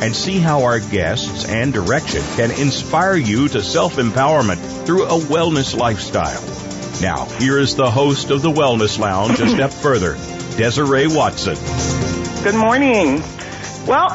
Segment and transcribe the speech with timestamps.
[0.00, 5.18] and see how our guests and direction can inspire you to self empowerment through a
[5.18, 6.42] wellness lifestyle.
[7.00, 10.14] Now, here is the host of the Wellness Lounge a step further,
[10.56, 11.56] Desiree Watson.
[12.44, 13.22] Good morning.
[13.86, 14.08] Well,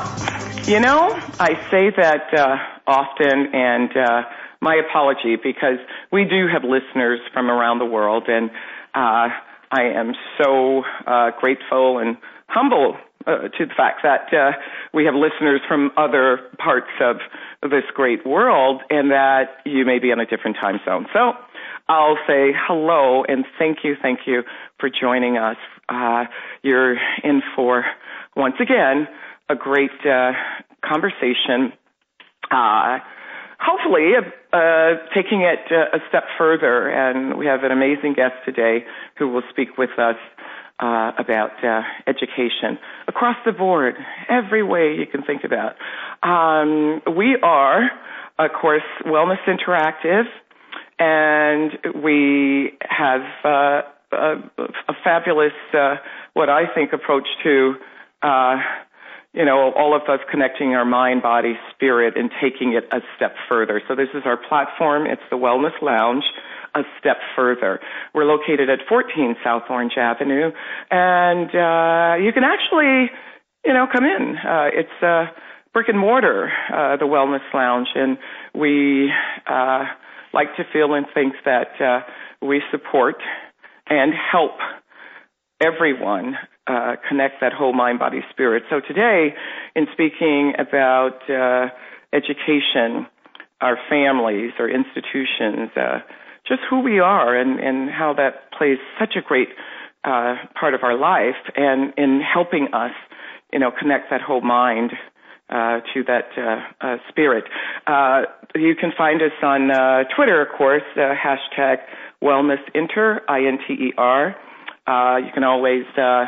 [0.65, 1.09] you know,
[1.39, 2.57] I say that uh,
[2.87, 4.23] often, and uh,
[4.61, 5.79] my apology because
[6.11, 8.49] we do have listeners from around the world, and
[8.93, 9.29] uh,
[9.71, 14.51] I am so uh, grateful and humble uh, to the fact that uh,
[14.95, 17.17] we have listeners from other parts of
[17.69, 21.05] this great world and that you may be in a different time zone.
[21.13, 21.33] So
[21.89, 24.43] I'll say hello and thank you, thank you
[24.79, 25.57] for joining us.
[25.89, 26.23] Uh,
[26.63, 26.93] you're
[27.23, 27.83] in for,
[28.37, 29.07] once again,
[29.49, 30.31] a great uh,
[30.83, 31.73] conversation.
[32.49, 32.99] Uh,
[33.59, 34.13] hopefully,
[34.53, 38.85] uh, taking it uh, a step further, and we have an amazing guest today
[39.17, 40.15] who will speak with us
[40.79, 43.95] uh, about uh, education across the board,
[44.29, 45.75] every way you can think about.
[46.21, 47.89] Um, we are,
[48.37, 50.25] of course, Wellness Interactive,
[50.99, 51.71] and
[52.03, 53.81] we have uh,
[54.11, 54.35] a,
[54.87, 55.95] a, fabulous, uh,
[56.33, 57.75] what I think, approach to.
[58.21, 58.57] Uh,
[59.33, 63.35] you know, all of us connecting our mind, body, spirit, and taking it a step
[63.49, 63.81] further.
[63.85, 65.07] So this is our platform.
[65.07, 66.23] It's the Wellness Lounge
[66.75, 67.79] a step further.
[68.13, 70.51] We're located at 14 South Orange Avenue,
[70.91, 73.09] and uh, you can actually,
[73.65, 74.35] you know, come in.
[74.37, 75.25] Uh, it's uh,
[75.73, 78.17] brick and mortar, uh, the Wellness Lounge, and
[78.53, 79.11] we
[79.47, 79.85] uh,
[80.33, 82.01] like to feel and think that uh,
[82.45, 83.15] we support
[83.87, 84.57] and help
[85.61, 86.35] everyone
[86.67, 88.63] uh, connect that whole mind, body, spirit.
[88.69, 89.33] So today,
[89.75, 91.69] in speaking about uh,
[92.11, 93.07] education,
[93.61, 95.99] our families, our institutions, uh,
[96.47, 99.49] just who we are and, and how that plays such a great
[100.03, 102.91] uh, part of our life and in helping us,
[103.51, 104.91] you know, connect that whole mind
[105.49, 107.45] uh, to that uh, uh, spirit.
[107.87, 108.21] Uh,
[108.55, 111.77] you can find us on uh, Twitter, of course, uh, hashtag
[112.23, 114.35] wellnessinter, I-N-T-E-R.
[114.87, 116.25] Uh, you can always uh,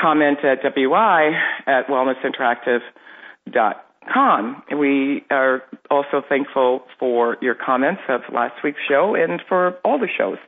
[0.00, 1.30] comment at WI
[1.66, 4.62] at wellnessinteractive.com com.
[4.76, 10.08] We are also thankful for your comments of last week's show and for all the
[10.16, 10.38] shows.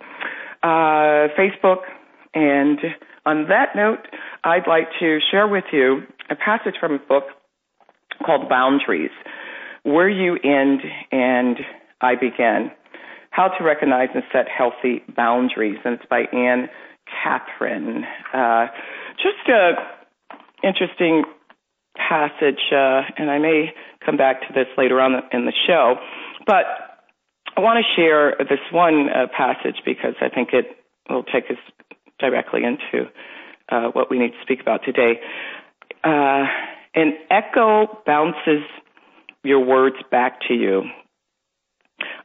[0.62, 1.82] Uh, Facebook.
[2.34, 2.78] And
[3.26, 4.06] on that note,
[4.44, 7.24] I'd like to share with you a passage from a book
[8.24, 9.10] called Boundaries
[9.82, 10.80] Where You End
[11.10, 11.58] and
[12.00, 12.70] I Begin
[13.30, 15.78] How to Recognize and Set Healthy Boundaries.
[15.84, 16.68] And it's by Anne
[17.22, 18.04] Katherine.
[18.32, 18.66] Uh,
[19.16, 19.72] just a
[20.62, 21.24] interesting
[21.96, 23.72] passage, uh, and I may
[24.04, 25.96] come back to this later on in the show,
[26.46, 26.64] but
[27.56, 30.66] I want to share this one uh, passage because I think it
[31.08, 31.58] will take us
[32.18, 33.08] directly into
[33.70, 35.20] uh, what we need to speak about today.
[36.04, 36.44] Uh,
[36.94, 38.64] an echo bounces
[39.44, 40.82] your words back to you.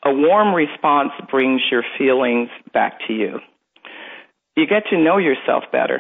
[0.04, 3.40] A warm response brings your feelings back to you.
[4.56, 6.00] You get to know yourself better.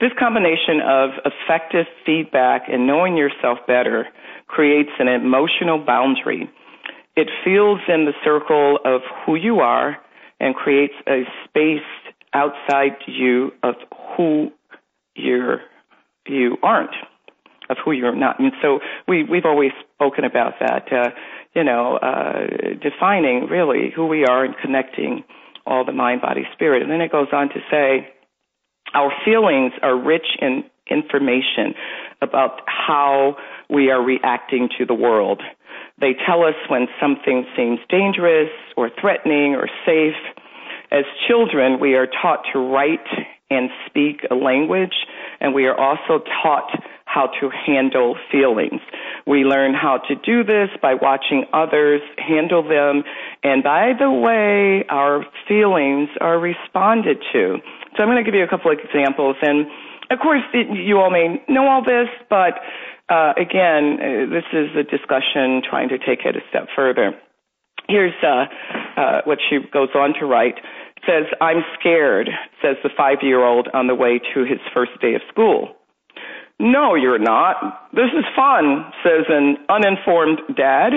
[0.00, 4.08] This combination of effective feedback and knowing yourself better
[4.46, 6.48] creates an emotional boundary.
[7.16, 9.98] It fills in the circle of who you are
[10.40, 11.84] and creates a space
[12.32, 13.74] outside you of
[14.16, 14.50] who
[15.14, 15.60] you're,
[16.26, 16.94] you aren't,
[17.68, 18.40] of who you're not.
[18.40, 21.10] And so we, we've always spoken about that, uh,
[21.54, 22.46] you know, uh,
[22.82, 25.24] defining really who we are and connecting
[25.66, 26.80] all the mind, body, spirit.
[26.80, 28.08] And then it goes on to say,
[28.94, 31.74] our feelings are rich in information
[32.20, 33.36] about how
[33.68, 35.40] we are reacting to the world.
[36.00, 40.16] They tell us when something seems dangerous or threatening or safe.
[40.90, 43.06] As children, we are taught to write
[43.50, 44.94] and speak a language,
[45.40, 46.70] and we are also taught
[47.10, 48.80] how to handle feelings.
[49.26, 53.02] We learn how to do this by watching others handle them,
[53.42, 57.58] and by the way our feelings are responded to.
[57.96, 59.36] So I'm going to give you a couple of examples.
[59.42, 59.66] And
[60.10, 62.62] of course, you all may know all this, but
[63.08, 67.10] uh, again, uh, this is a discussion trying to take it a step further.
[67.88, 68.46] Here's uh,
[68.96, 70.58] uh, what she goes on to write.
[70.58, 72.30] It says, I'm scared,
[72.62, 75.74] says the five year old on the way to his first day of school.
[76.60, 77.88] No, you're not.
[77.94, 80.92] This is fun, says an uninformed dad.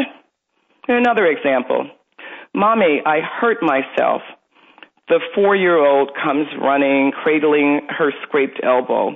[0.89, 1.89] Another example.
[2.53, 4.21] Mommy, I hurt myself.
[5.07, 9.15] The four year old comes running, cradling her scraped elbow.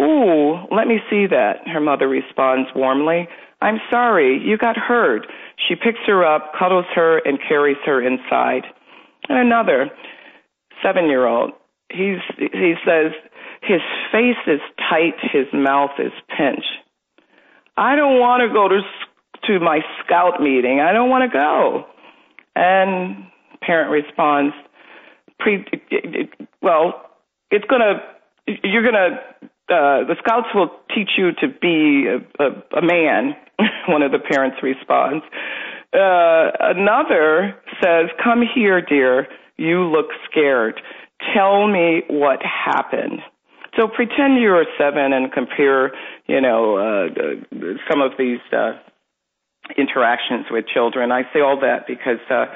[0.00, 3.28] Ooh, let me see that, her mother responds warmly.
[3.62, 5.28] I'm sorry, you got hurt.
[5.68, 8.64] She picks her up, cuddles her, and carries her inside.
[9.28, 9.88] And another
[10.82, 11.52] seven year old,
[11.90, 12.16] he
[12.84, 13.12] says,
[13.62, 13.80] his
[14.12, 16.66] face is tight, his mouth is pinched.
[17.76, 18.80] I don't want to go to,
[19.46, 20.80] to my scout meeting.
[20.80, 21.86] I don't want to go.
[22.54, 23.26] And
[23.60, 24.54] parent responds,
[25.38, 25.64] pre,
[26.62, 27.10] well,
[27.50, 28.00] it's to,
[28.64, 29.18] you're to,
[29.68, 33.36] uh, the scouts will teach you to be a, a, a man,
[33.88, 35.24] one of the parents responds.
[35.92, 39.26] Uh, another says, come here, dear.
[39.56, 40.80] You look scared.
[41.34, 43.20] Tell me what happened.
[43.76, 45.92] So pretend you're seven and compare,
[46.26, 47.08] you know, uh,
[47.90, 48.72] some of these uh,
[49.76, 51.12] interactions with children.
[51.12, 52.46] I say all that because uh,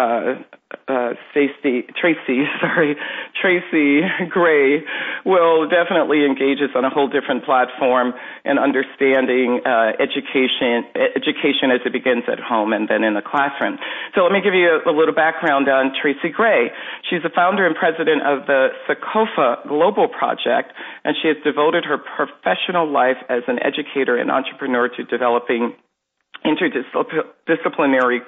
[0.00, 0.40] uh,
[0.88, 1.84] uh, Tracy,
[2.60, 2.96] sorry,
[3.40, 4.82] Tracy Gray
[5.24, 8.12] will definitely engage us on a whole different platform
[8.44, 13.78] and understanding uh, education, education as it begins at home and then in the classroom.
[14.14, 16.70] So let me give you a, a little background on Tracy Gray.
[17.08, 20.72] She's the founder and president of the Sankofa Global Project,
[21.04, 25.74] and she has devoted her professional life as an educator and entrepreneur to developing
[26.44, 28.20] interdisciplinary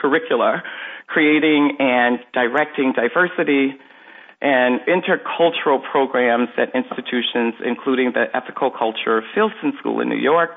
[0.00, 0.62] curricula,
[1.06, 3.78] creating and directing diversity
[4.40, 10.50] and intercultural programs at institutions, including the Ethical Culture Fieldston School in New York,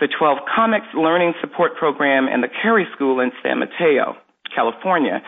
[0.00, 4.16] the 12 Comics Learning Support Program, and the Carey School in San Mateo,
[4.54, 5.20] California.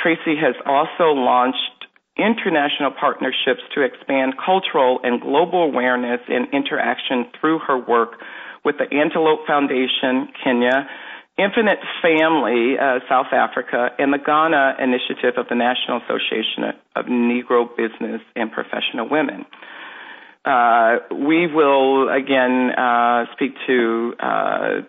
[0.00, 1.58] Tracy has also launched
[2.16, 8.20] international partnerships to expand cultural and global awareness and interaction through her work
[8.64, 10.86] with the Antelope Foundation, Kenya,
[11.40, 17.64] Infinite Family, uh, South Africa, and the Ghana initiative of the National Association of Negro
[17.74, 19.46] Business and Professional Women.
[20.44, 24.80] Uh, we will again uh, speak to uh,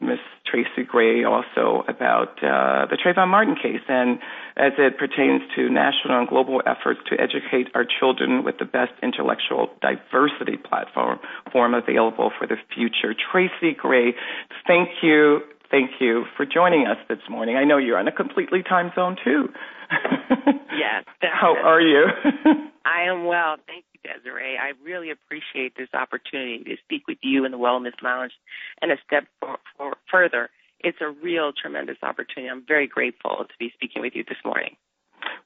[0.00, 0.18] Ms.
[0.44, 4.18] Tracy Gray also about uh, the Trayvon Martin case and
[4.56, 8.92] as it pertains to national and global efforts to educate our children with the best
[9.02, 11.18] intellectual diversity platform
[11.50, 13.14] form available for the future.
[13.14, 14.14] Tracy Gray,
[14.66, 15.40] thank you
[15.70, 17.56] thank you for joining us this morning.
[17.56, 19.48] I know you're on a completely time zone too.
[19.90, 21.04] yes.
[21.20, 22.04] How are you?
[22.84, 23.56] I am well.
[23.66, 24.58] Thank you, Desiree.
[24.58, 28.32] I really appreciate this opportunity to speak with you in the Wellness Lounge
[28.82, 30.50] and a step for, for further.
[30.80, 32.50] It's a real tremendous opportunity.
[32.50, 34.76] I'm very grateful to be speaking with you this morning.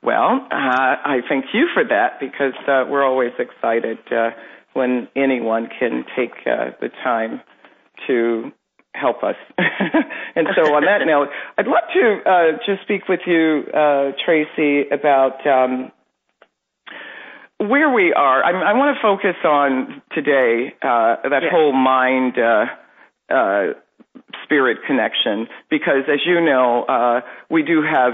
[0.02, 4.30] Well, uh, I thank you for that because uh, we're always excited uh,
[4.72, 7.40] when anyone can take uh, the time
[8.06, 8.52] to
[8.94, 9.36] help us.
[9.58, 14.88] and so, on that note, I'd love to uh, just speak with you, uh, Tracy,
[14.90, 15.92] about um,
[17.58, 18.44] where we are.
[18.44, 21.52] I, I want to focus on today uh, that yes.
[21.52, 22.66] whole mind uh,
[23.32, 23.74] uh,
[24.44, 28.12] spirit connection, because as you know, uh, we do have.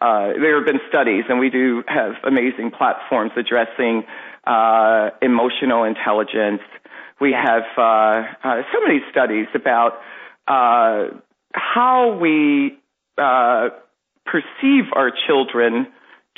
[0.00, 4.04] there have been studies, and we do have amazing platforms addressing
[5.22, 6.60] emotional intelligence,
[7.20, 10.00] we have uh, uh, so many studies about
[10.48, 11.14] uh,
[11.52, 12.76] how we
[13.18, 13.68] uh,
[14.26, 15.86] perceive our children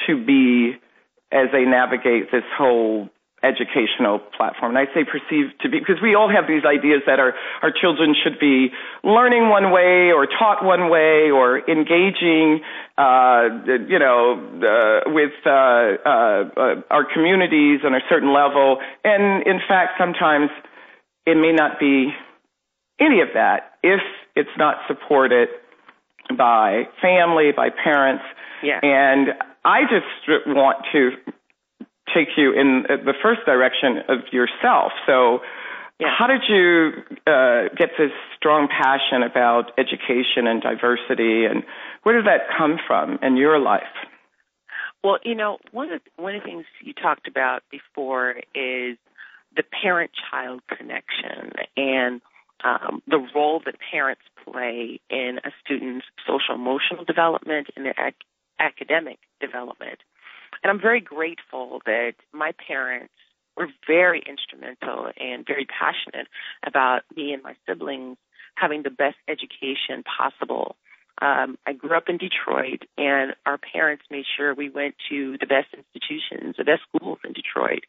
[0.07, 0.75] to be
[1.33, 3.09] as they navigate this whole
[3.43, 4.77] educational platform.
[4.77, 7.71] And I say perceived to be because we all have these ideas that our, our
[7.71, 8.69] children should be
[9.05, 12.61] learning one way or taught one way or engaging,
[12.99, 13.49] uh,
[13.87, 16.11] you know, uh, with uh, uh,
[16.57, 18.79] uh our communities on a certain level.
[19.05, 20.51] And in fact, sometimes
[21.27, 22.11] it may not be
[23.01, 24.01] any of that if
[24.35, 25.49] it's not supported
[26.37, 28.25] by family, by parents.
[28.63, 28.81] Yeah.
[28.83, 29.29] And
[29.65, 31.11] I just want to
[32.15, 34.93] take you in the first direction of yourself.
[35.07, 35.41] So,
[35.99, 36.09] yeah.
[36.17, 36.93] how did you
[37.27, 41.65] uh, get this strong passion about education and diversity, and
[42.03, 43.83] where did that come from in your life?
[45.03, 48.99] Well, you know, one of the, one of the things you talked about before is
[49.57, 52.21] the parent child connection and
[52.65, 58.17] um, the role that parents play in a student's social emotional development and their ac-
[58.59, 59.99] academic development.
[60.63, 63.13] And I'm very grateful that my parents
[63.57, 66.29] were very instrumental and very passionate
[66.67, 68.17] about me and my siblings
[68.55, 70.77] having the best education possible.
[71.21, 75.47] Um, I grew up in Detroit, and our parents made sure we went to the
[75.47, 77.85] best institutions, the best schools in Detroit.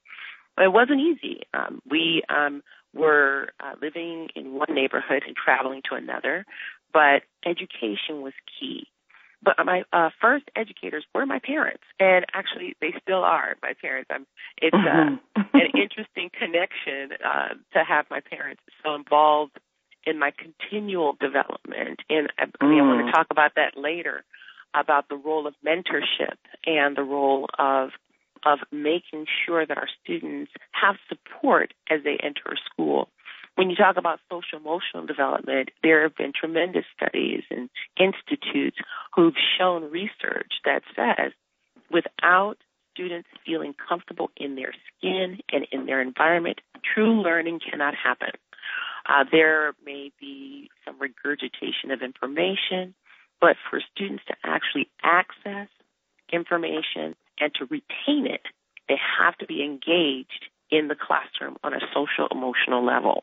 [0.57, 1.41] It wasn't easy.
[1.53, 6.45] Um, we um, were uh, living in one neighborhood and traveling to another,
[6.93, 8.87] but education was key.
[9.43, 14.09] But my uh, first educators were my parents, and actually they still are my parents.
[14.11, 14.25] I'm,
[14.61, 15.41] it's uh, Mm-hmm.
[15.53, 19.59] an interesting connection uh, to have my parents so involved
[20.05, 21.99] in my continual development.
[22.09, 23.05] And I, I mean, I want Mm.
[23.05, 24.23] to talk about that later
[24.73, 27.89] about the role of mentorship and the role of
[28.45, 33.09] of making sure that our students have support as they enter school.
[33.55, 38.77] When you talk about social emotional development, there have been tremendous studies and institutes
[39.15, 41.31] who've shown research that says
[41.89, 42.57] without
[42.93, 46.61] students feeling comfortable in their skin and in their environment,
[46.93, 48.31] true learning cannot happen.
[49.07, 52.93] Uh, there may be some regurgitation of information,
[53.39, 55.67] but for students to actually access
[56.31, 58.41] information and to retain it,
[58.87, 63.21] they have to be engaged in the classroom on a social emotional level.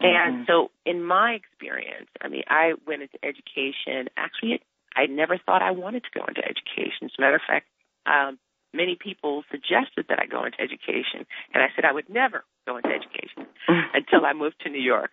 [0.00, 4.08] And so, in my experience, I mean, I went into education.
[4.16, 4.60] Actually,
[4.96, 7.04] I never thought I wanted to go into education.
[7.06, 7.66] As a matter of fact,
[8.06, 8.38] um,
[8.74, 12.76] many people suggested that I go into education, and I said I would never go
[12.76, 13.46] into education
[13.94, 15.12] until I moved to New York.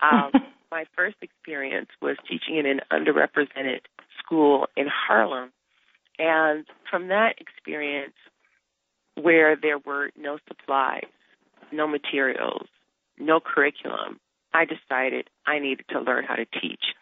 [0.00, 0.32] Um,
[0.70, 3.80] my first experience was teaching in an underrepresented
[4.18, 5.50] school in Harlem.
[6.18, 8.14] And from that experience,
[9.14, 11.06] where there were no supplies,
[11.72, 12.66] no materials,
[13.18, 14.18] no curriculum,
[14.54, 16.94] I decided I needed to learn how to teach.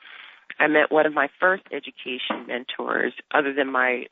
[0.58, 4.06] I met one of my first education mentors, other than my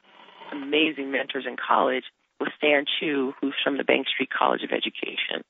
[0.52, 2.04] amazing mentors in college,
[2.38, 5.44] was Stan Chu, who's from the Bank Street College of Education.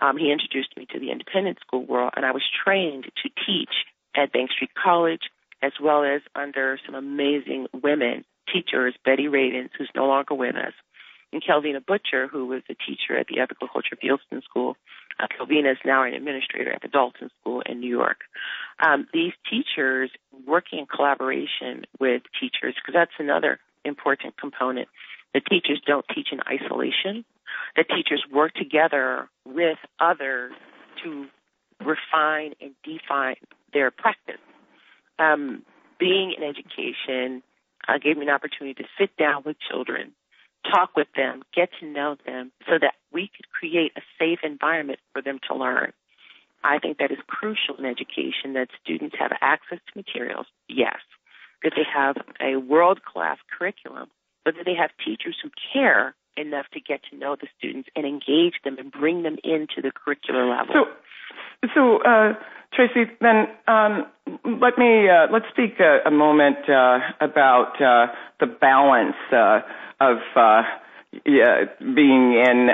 [0.00, 3.86] Um, he introduced me to the independent school world, and I was trained to teach
[4.16, 5.30] at Bank Street College,
[5.62, 10.72] as well as under some amazing women teachers, Betty Radins, who's no longer with us,
[11.32, 14.76] and Kelvina Butcher, who was a teacher at the Ethical Culture Fieldston School.
[15.18, 18.18] Uh, Kelvina is now an administrator at the Dalton School in New York.
[18.84, 20.10] Um, these teachers
[20.46, 24.88] working in collaboration with teachers, because that's another important component.
[25.34, 27.24] The teachers don't teach in isolation.
[27.76, 30.52] The teachers work together with others
[31.02, 31.26] to
[31.80, 33.36] refine and define
[33.72, 34.40] their practice.
[35.18, 35.62] Um,
[35.98, 37.42] being in education
[37.88, 40.12] uh, gave me an opportunity to sit down with children,
[40.64, 44.98] talk with them, get to know them, so that we could create a safe environment
[45.12, 45.92] for them to learn.
[46.62, 50.96] I think that is crucial in education that students have access to materials, yes,
[51.62, 54.08] that they have a world class curriculum,
[54.44, 58.06] but that they have teachers who care enough to get to know the students and
[58.06, 60.74] engage them and bring them into the curricular level.
[60.74, 62.34] So, so uh,
[62.72, 64.06] Tracy, then um,
[64.60, 69.60] let me uh, let's speak a, a moment uh, about uh, the balance uh,
[70.00, 70.62] of uh,
[71.24, 72.70] yeah, being in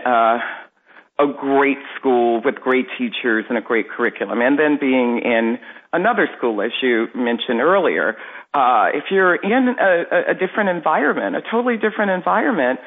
[1.21, 5.59] a great school with great teachers and a great curriculum, and then being in
[5.93, 8.17] another school, as you mentioned earlier.
[8.53, 12.81] Uh, if you're in a, a different environment, a totally different environment,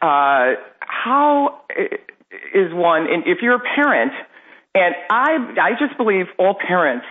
[0.00, 1.60] how
[2.54, 3.06] is one?
[3.26, 4.12] If you're a parent,
[4.74, 7.06] and I, I just believe all parents,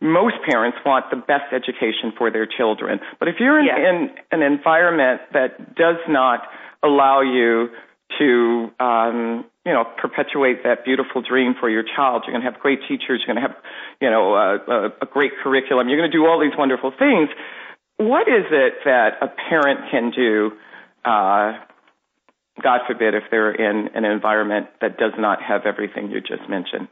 [0.00, 2.98] most parents want the best education for their children.
[3.18, 6.40] But if you're in, an environment that does not
[6.82, 7.68] allow you
[8.18, 12.60] to, um, you know, perpetuate that beautiful dream for your child, you're going to have
[12.60, 13.56] great teachers, you're going to have,
[14.00, 17.28] you know, a, a, a great curriculum, you're going to do all these wonderful things.
[17.98, 20.52] What is it that a parent can do?
[22.58, 26.48] Uh, God forbid if they're in an environment that does not have everything you just
[26.48, 26.88] mentioned.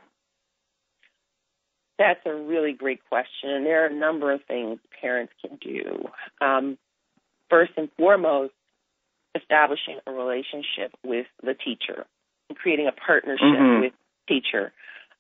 [1.99, 3.51] That's a really great question.
[3.51, 6.09] And there are a number of things parents can do.
[6.41, 6.79] Um,
[7.51, 8.55] first and foremost,
[9.35, 12.07] establishing a relationship with the teacher
[12.49, 13.81] and creating a partnership Mhm.
[13.83, 13.93] with
[14.27, 14.73] teacher.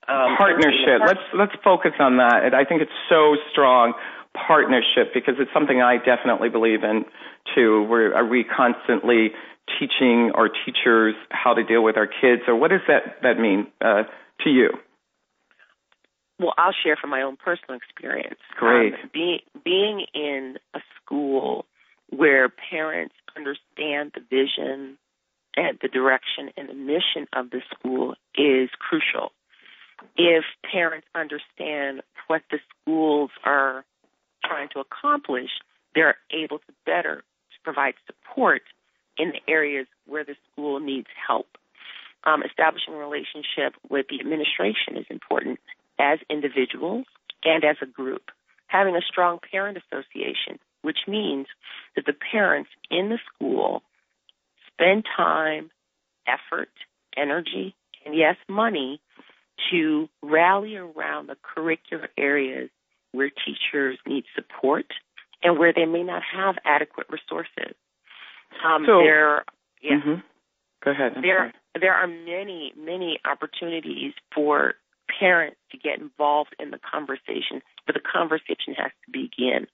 [0.09, 1.03] Um, partnership.
[1.07, 2.45] Let's let's focus on that.
[2.45, 3.95] And I think it's so strong
[4.35, 7.05] partnership because it's something I definitely believe in
[7.55, 7.83] too.
[7.85, 9.35] Where are we constantly
[9.79, 13.67] teaching our teachers how to deal with our kids, or what does that that mean
[13.81, 14.05] uh,
[14.45, 14.71] to you?
[16.39, 18.41] Well, I'll share from my own personal experience.
[18.57, 18.95] Great.
[18.95, 21.67] Um, being being in a school
[22.11, 24.97] where parents understand the vision
[25.57, 29.33] and the direction and the mission of the school is crucial.
[30.17, 33.85] If parents understand what the schools are
[34.45, 35.51] trying to accomplish,
[35.95, 37.23] they're able to better
[37.63, 38.63] provide support
[39.19, 41.47] in the areas where the school needs help.
[42.25, 45.59] Um, establishing a relationship with the administration is important
[45.99, 47.07] as individuals
[47.45, 48.31] and as a group.
[48.67, 51.47] Having a strong parent association, which means
[51.97, 53.83] that the parents in the school
[54.73, 55.71] spend time,
[56.27, 56.71] effort,
[57.17, 59.01] energy, and yes, money
[59.71, 62.71] to rally around the curricular areas
[63.13, 64.87] where teachers need support
[65.43, 67.75] and where they may not have adequate resources.
[68.65, 69.45] Um, so, there,
[69.83, 70.21] yeah, mm-hmm.
[70.85, 71.13] Go ahead.
[71.17, 71.53] I'm there, sorry.
[71.81, 74.75] There are many, many opportunities for
[75.19, 79.67] parents to get involved in the conversation, but the conversation has to begin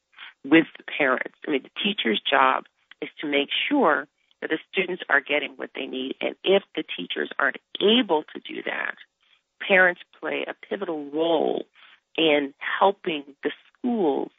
[0.44, 1.34] with the parents.
[1.46, 2.64] I mean, the teacher's job
[3.02, 4.06] is to make sure
[4.40, 8.40] that the students are getting what they need, and if the teachers aren't able to
[8.40, 8.94] do that,
[9.66, 11.64] parents play a pivotal role
[12.16, 14.30] in helping the schools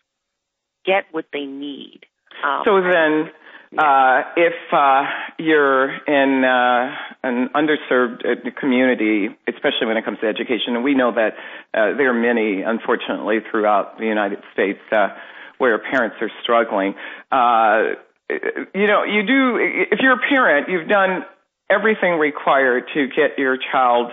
[0.85, 2.01] get what they need.
[2.43, 3.31] Um, So then,
[3.77, 5.03] uh, if uh,
[5.37, 6.95] you're in uh,
[7.59, 11.33] underserved uh, community, especially when it comes to education, and we know that
[11.73, 15.09] uh, there are many, unfortunately, throughout the United States uh,
[15.57, 16.93] where parents are struggling.
[17.31, 17.95] Uh,
[18.75, 19.57] you know, you do.
[19.91, 21.25] If you're a parent, you've done
[21.69, 24.11] everything required to get your child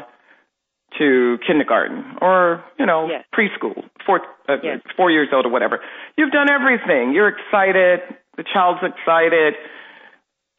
[0.99, 3.25] to kindergarten or you know Yes.
[3.35, 4.81] preschool, four uh, Yes.
[4.97, 5.81] four years old or whatever.
[6.17, 7.13] You've done everything.
[7.13, 8.01] You're excited.
[8.37, 9.55] The child's excited,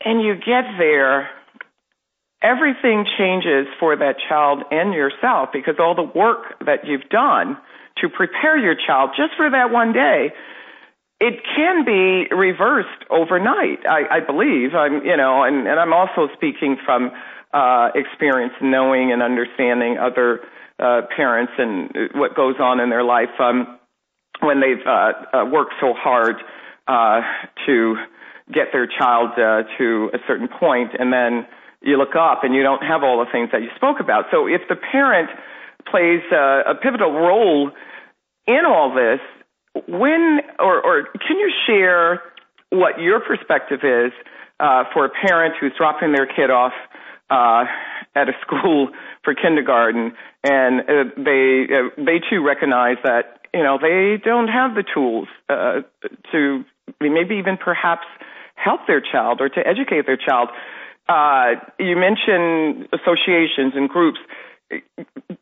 [0.03, 1.29] and you get there.
[2.45, 7.57] Everything changes for that child and yourself because all the work that you've done
[7.97, 10.29] to prepare your child just for that one day
[11.19, 13.79] it can be reversed overnight.
[13.87, 14.75] I, I believe.
[14.75, 17.11] I'm, you know, and, and I'm also speaking from
[17.53, 20.41] uh, experience, knowing and understanding other
[20.77, 23.79] uh, parents and what goes on in their life um,
[24.41, 26.35] when they've uh, uh, worked so hard
[26.87, 27.21] uh,
[27.65, 27.95] to
[28.53, 31.47] get their child uh, to a certain point, and then
[31.85, 34.25] you look up and you don't have all the things that you spoke about.
[34.31, 35.29] So if the parent
[35.89, 37.71] plays uh, a pivotal role
[38.47, 39.21] in all this,
[39.87, 42.21] when or, or can you share
[42.71, 44.11] what your perspective is
[44.59, 46.73] uh, for a parent who's dropping their kid off
[47.29, 47.65] uh,
[48.15, 48.89] at a school
[49.23, 54.75] for kindergarten, and uh, they uh, they too recognize that you know they don't have
[54.75, 55.81] the tools uh,
[56.31, 56.63] to
[56.99, 58.05] maybe even perhaps
[58.55, 60.49] help their child or to educate their child.
[61.07, 64.19] Uh, you mentioned associations and groups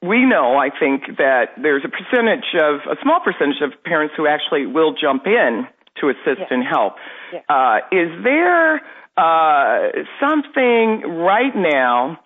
[0.02, 4.28] we know, I think, that there's a percentage of a small percentage of parents who
[4.28, 5.66] actually will jump in
[6.02, 6.48] to assist Yes.
[6.52, 6.96] and help.
[7.32, 7.44] Yes.
[7.48, 8.82] Uh, is there
[9.18, 12.20] uh, something right now,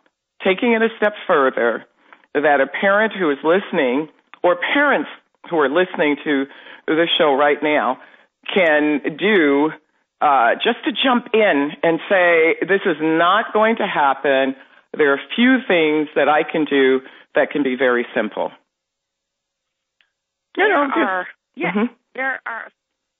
[0.43, 1.85] taking it a step further,
[2.33, 4.09] that a parent who is listening
[4.43, 5.09] or parents
[5.49, 6.45] who are listening to
[6.87, 7.99] this show right now
[8.53, 9.71] can do
[10.21, 14.55] uh, just to jump in and say, this is not going to happen.
[14.97, 17.01] There are a few things that I can do
[17.35, 18.51] that can be very simple.
[20.55, 21.89] You know, there just- are, yeah, Mhm.
[22.15, 22.71] there are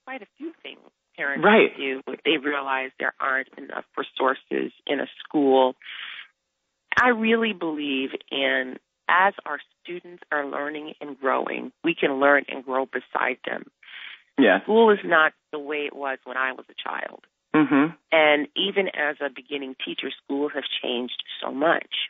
[0.05, 0.79] quite a few things
[1.15, 1.75] parents Right.
[1.75, 5.75] do if they realize there aren't enough resources in a school.
[6.99, 8.79] I really believe in
[9.09, 13.71] as our students are learning and growing, we can learn and grow beside them.
[14.37, 14.61] Yeah.
[14.63, 17.25] School is not the way it was when I was a child.
[17.53, 22.09] hmm And even as a beginning teacher, school has changed so much.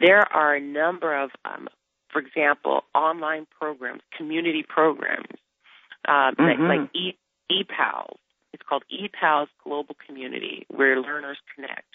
[0.00, 1.68] There are a number of, um,
[2.10, 5.28] for example, online programs, community programs,
[6.06, 6.68] um, like, Mhm.
[6.68, 7.18] like e-
[7.50, 8.18] ePals.
[8.52, 11.88] It's called ePals Global Community, where learners connect.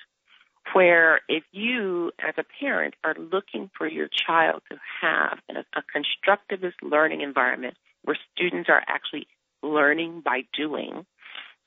[0.73, 5.83] Where if you, as a parent, are looking for your child to have a, a
[5.83, 9.27] constructivist learning environment where students are actually
[9.61, 11.05] learning by doing,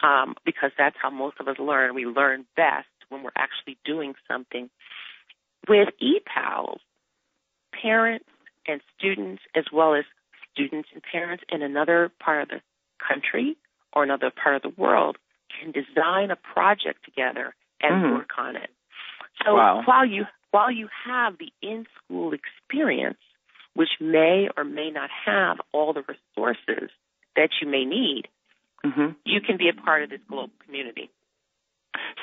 [0.03, 1.95] um, because that's how most of us learn.
[1.95, 4.71] We learn best when we're actually doing something.
[5.69, 6.79] With ePals,
[7.81, 8.27] parents
[8.67, 10.05] and students, as well as
[10.53, 12.61] students and parents in another part of the
[13.07, 13.57] country
[13.93, 15.19] or another part of the world,
[15.61, 18.13] can design a project together and Mhm.
[18.13, 18.71] work on it.
[19.45, 19.83] So Wow.
[19.83, 23.21] while you while you have the in-school experience,
[23.73, 26.91] which may or may not have all the resources
[27.37, 28.29] that you may need,
[28.85, 31.11] hmm you can be a part of this global community.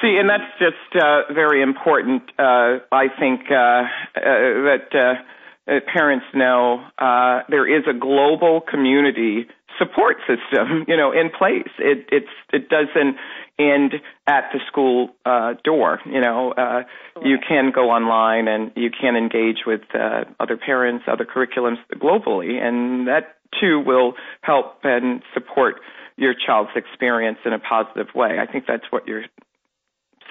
[0.01, 2.23] See, and that's just uh, very important.
[2.37, 8.61] Uh, I think uh, uh, that uh, uh, parents know uh, there is a global
[8.61, 11.69] community support system, you know, in place.
[11.79, 13.17] It it's it doesn't
[13.59, 13.95] end
[14.25, 15.99] at the school uh, door.
[16.05, 16.83] You know, uh,
[17.23, 22.61] you can go online and you can engage with uh, other parents, other curriculums globally,
[22.61, 25.75] and that too will help and support
[26.17, 28.37] your child's experience in a positive way.
[28.39, 29.25] I think that's what you're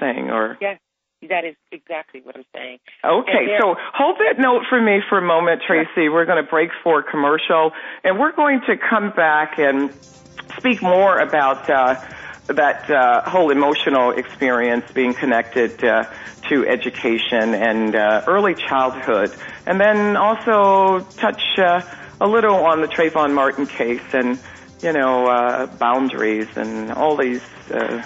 [0.01, 0.79] saying or Yes.
[1.29, 2.79] That is exactly what I'm saying.
[3.05, 6.09] Okay, so hold that note for me for a moment, Tracy.
[6.09, 7.73] We're going to break for commercial,
[8.05, 9.93] and we're going to come back and
[10.57, 12.01] speak more about uh,
[12.47, 16.05] that uh, whole emotional experience being connected uh,
[16.51, 21.81] to education and uh, early childhood, and then also touch uh,
[22.21, 24.39] a little on the Trayvon Martin case and
[24.83, 28.03] you know uh, boundaries and all these uh,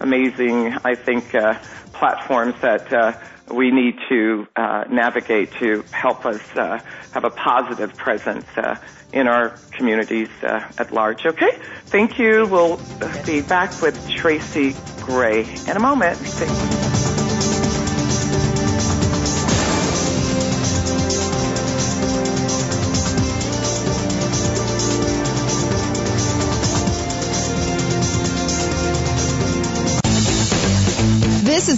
[0.00, 1.58] amazing, I think, uh,
[1.92, 2.92] platforms that.
[2.92, 3.12] Uh,
[3.50, 6.78] we need to uh, navigate to help us uh,
[7.12, 8.76] have a positive presence uh,
[9.12, 11.24] in our communities uh, at large.
[11.24, 12.46] Okay, thank you.
[12.46, 12.80] We'll
[13.24, 16.18] be back with Tracy Gray in a moment.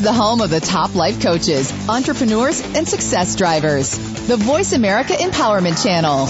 [0.01, 3.99] Is the home of the top life coaches, entrepreneurs, and success drivers.
[4.27, 6.27] The Voice America Empowerment Channel.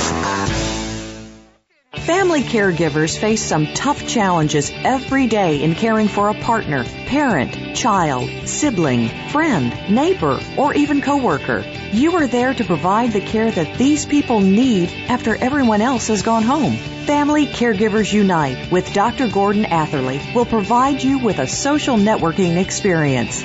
[2.04, 8.48] Family caregivers face some tough challenges every day in caring for a partner, parent, child,
[8.48, 11.64] sibling, friend, neighbor, or even coworker.
[11.92, 16.22] You are there to provide the care that these people need after everyone else has
[16.22, 16.76] gone home.
[17.06, 19.28] Family Caregivers Unite with Dr.
[19.28, 23.44] Gordon Atherley will provide you with a social networking experience.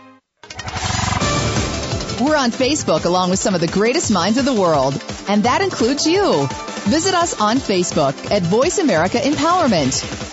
[2.21, 4.93] We're on Facebook along with some of the greatest minds of the world,
[5.27, 6.47] and that includes you.
[6.85, 10.29] Visit us on Facebook at Voice America Empowerment.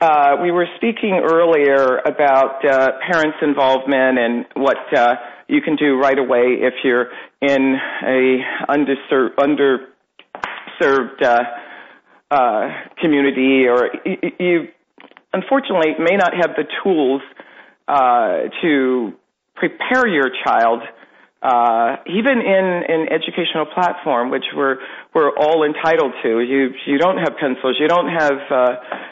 [0.00, 5.98] uh, we were speaking earlier about uh, parents' involvement and what uh, you can do
[5.98, 7.08] right away if you're
[7.42, 8.38] in a
[8.70, 9.36] underserved,
[10.80, 11.42] underserved uh,
[12.30, 13.90] uh, community, or
[14.38, 14.68] you,
[15.34, 17.20] unfortunately may not have the tools
[17.88, 19.12] uh, to
[19.54, 20.80] prepare your child
[21.42, 24.76] uh, even in an educational platform, which we're
[25.14, 26.40] we're all entitled to.
[26.40, 28.56] You you don't have pencils, you don't have uh,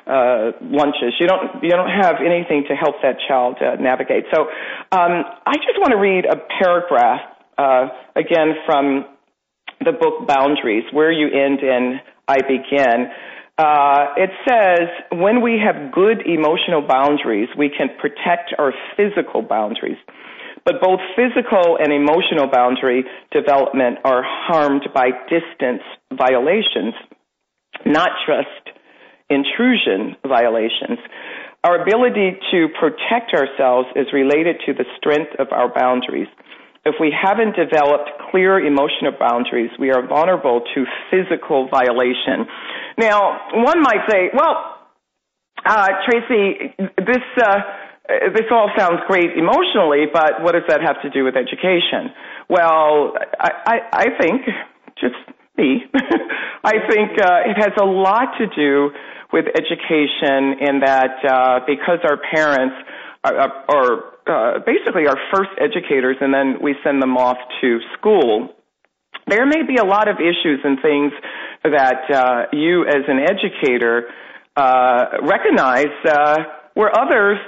[0.07, 4.25] uh, lunches, you don't you don't have anything to help that child uh, navigate.
[4.33, 4.43] So
[4.93, 7.21] um, I just want to read a paragraph
[7.57, 9.07] uh, again from
[9.81, 13.09] the book Boundaries, where you end and I begin.
[13.57, 14.87] Uh, it says,
[15.19, 19.97] when we have good emotional boundaries, we can protect our physical boundaries.
[20.69, 23.03] But both physical and emotional boundary
[23.33, 25.81] development are harmed by distance
[26.13, 26.93] violations,
[27.87, 28.77] not just
[29.31, 30.99] intrusion violations.
[31.65, 36.29] Our ability to protect ourselves is related to the strength of our boundaries.
[36.85, 42.45] If we haven't developed clear emotional boundaries, we are vulnerable to physical violation.
[42.99, 44.77] Now, one might say, well,
[45.65, 47.57] uh, Tracy, this, uh,
[48.09, 52.11] this all sounds great emotionally, but what does that have to do with education?
[52.49, 54.43] Well, I, I, I think
[54.99, 55.15] just
[55.57, 55.85] me.
[56.65, 58.91] I think uh, it has a lot to do
[59.33, 62.75] with education in that uh, because our parents
[63.25, 63.95] are, are
[64.27, 68.55] uh, basically our first educators and then we send them off to school,
[69.27, 71.13] there may be a lot of issues and things
[71.63, 74.05] that uh, you as an educator
[74.57, 76.37] uh, recognize uh,
[76.75, 77.39] where others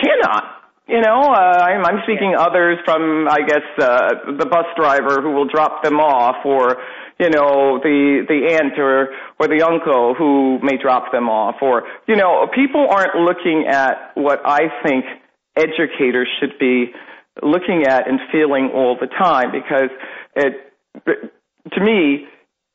[0.00, 0.62] cannot.
[0.86, 5.32] You know, uh, I'm, I'm speaking others from, I guess, uh, the bus driver who
[5.32, 6.76] will drop them off, or
[7.18, 11.84] you know, the the aunt or or the uncle who may drop them off, or
[12.06, 15.06] you know, people aren't looking at what I think
[15.56, 16.92] educators should be
[17.42, 19.90] looking at and feeling all the time because
[20.36, 20.52] it
[21.72, 22.26] to me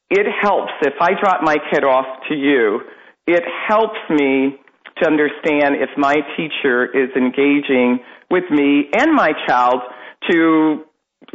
[0.10, 2.82] it helps if I drop my kid off to you.
[3.28, 4.58] It helps me
[5.02, 9.82] to understand if my teacher is engaging with me and my child
[10.30, 10.86] to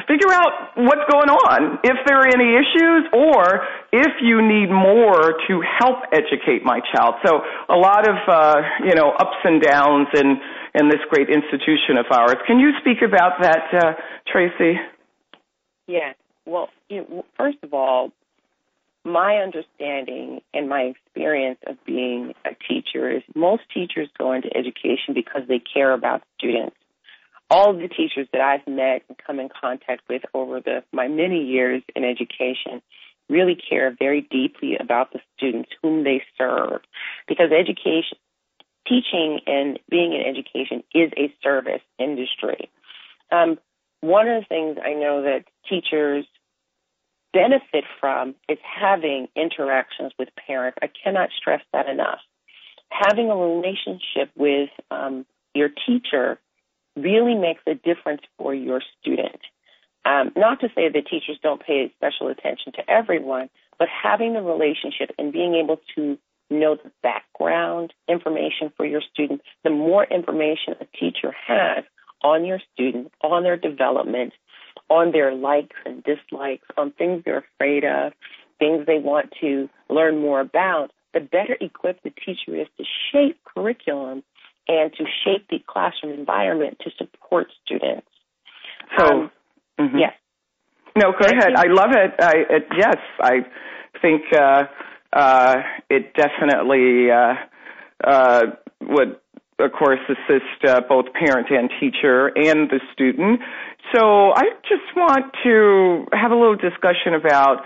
[0.09, 5.39] figure out what's going on, if there are any issues, or if you need more
[5.47, 7.15] to help educate my child.
[7.25, 10.41] So a lot of uh, you know ups and downs in
[10.75, 12.37] in this great institution of ours.
[12.47, 13.93] Can you speak about that, uh,
[14.27, 14.79] Tracy?
[15.87, 16.17] Yes.
[16.47, 18.11] Well, you know, first of all,
[19.05, 25.15] my understanding and my experience of being a teacher is most teachers go into education
[25.15, 26.77] because they care about students.
[27.51, 31.09] All of the teachers that I've met and come in contact with over the my
[31.09, 32.81] many years in education
[33.29, 36.81] really care very deeply about the students whom they serve
[37.29, 38.19] because education
[38.87, 42.71] teaching and being in education is a service industry.
[43.33, 43.59] Um,
[44.01, 46.27] one of the things I know that teachers
[47.35, 50.79] benefit from is having interactions with parents.
[50.81, 52.21] I cannot stress that enough.
[52.91, 56.39] Having a relationship with um, your teacher
[56.97, 59.41] really makes a difference for your student.
[60.07, 64.43] Um, not to say that teachers don't pay special attention to everyone, but having the
[64.43, 66.19] relationship and being able to
[66.51, 71.85] know the background information for your student, the more information a teacher has
[72.23, 74.35] on your student, on their development,
[74.91, 78.13] on their likes and dislikes, on things they're afraid of,
[78.59, 83.39] things they want to learn more about, the better equipped the teacher is to shape
[83.45, 84.23] curriculum
[84.67, 88.07] and to shape the classroom environment to support students.
[88.99, 89.31] So, um,
[89.79, 89.99] mm-hmm.
[89.99, 90.13] yes.
[90.97, 91.55] No, go ahead.
[91.57, 92.15] I love it.
[92.21, 93.41] I it, yes, I
[94.01, 94.65] think uh,
[95.13, 95.57] uh,
[95.91, 97.35] it definitely uh,
[98.05, 98.43] uh,
[98.81, 99.17] would,
[99.65, 103.41] of course, assist uh, both parent and teacher and the student.
[103.95, 107.63] So I just want to have a little discussion about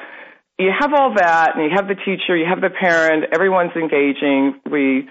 [0.59, 4.61] you have all that, and you have the teacher, you have the parent, everyone's engaging.
[4.69, 5.09] We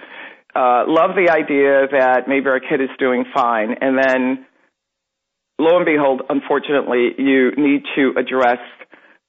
[0.53, 4.45] uh, love the idea that maybe our kid is doing fine, and then
[5.59, 8.59] lo and behold, unfortunately, you need to address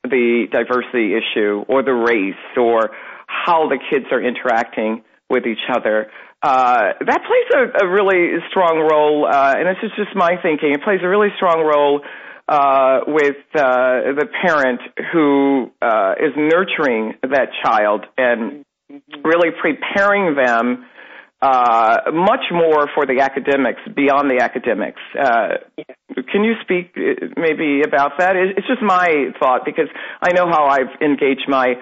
[0.03, 2.91] the diversity issue or the race or
[3.27, 6.11] how the kids are interacting with each other.
[6.41, 10.73] Uh, that plays a, a really strong role, uh, and this is just my thinking.
[10.73, 12.03] It plays a really strong role
[12.49, 14.81] uh, with uh, the parent
[15.13, 19.21] who uh, is nurturing that child and mm-hmm.
[19.23, 20.87] really preparing them
[21.41, 25.01] uh, much more for the academics beyond the academics.
[25.15, 25.63] Uh,
[26.33, 28.35] can you speak uh, maybe about that?
[28.35, 29.87] It's just my thought because
[30.21, 31.75] I know how I've engaged my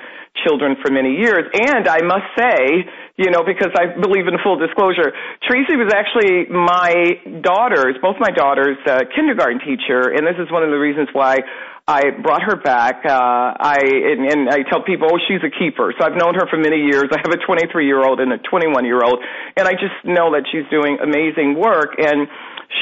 [0.45, 2.85] children for many years, and I must say,
[3.17, 5.17] you know, because I believe in full disclosure,
[5.49, 10.63] Tracy was actually my daughter's, both my daughters' uh, kindergarten teacher, and this is one
[10.63, 11.41] of the reasons why
[11.89, 13.07] I brought her back.
[13.07, 15.95] Uh, I and, and I tell people, oh, she's a keeper.
[15.97, 17.07] So I've known her for many years.
[17.13, 19.23] I have a 23 year old and a 21 year old,
[19.57, 21.95] and I just know that she's doing amazing work.
[21.99, 22.27] And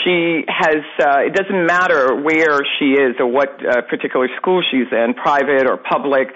[0.05, 0.81] she has.
[0.99, 5.69] Uh, it doesn't matter where she is or what uh, particular school she's in, private
[5.69, 6.29] or public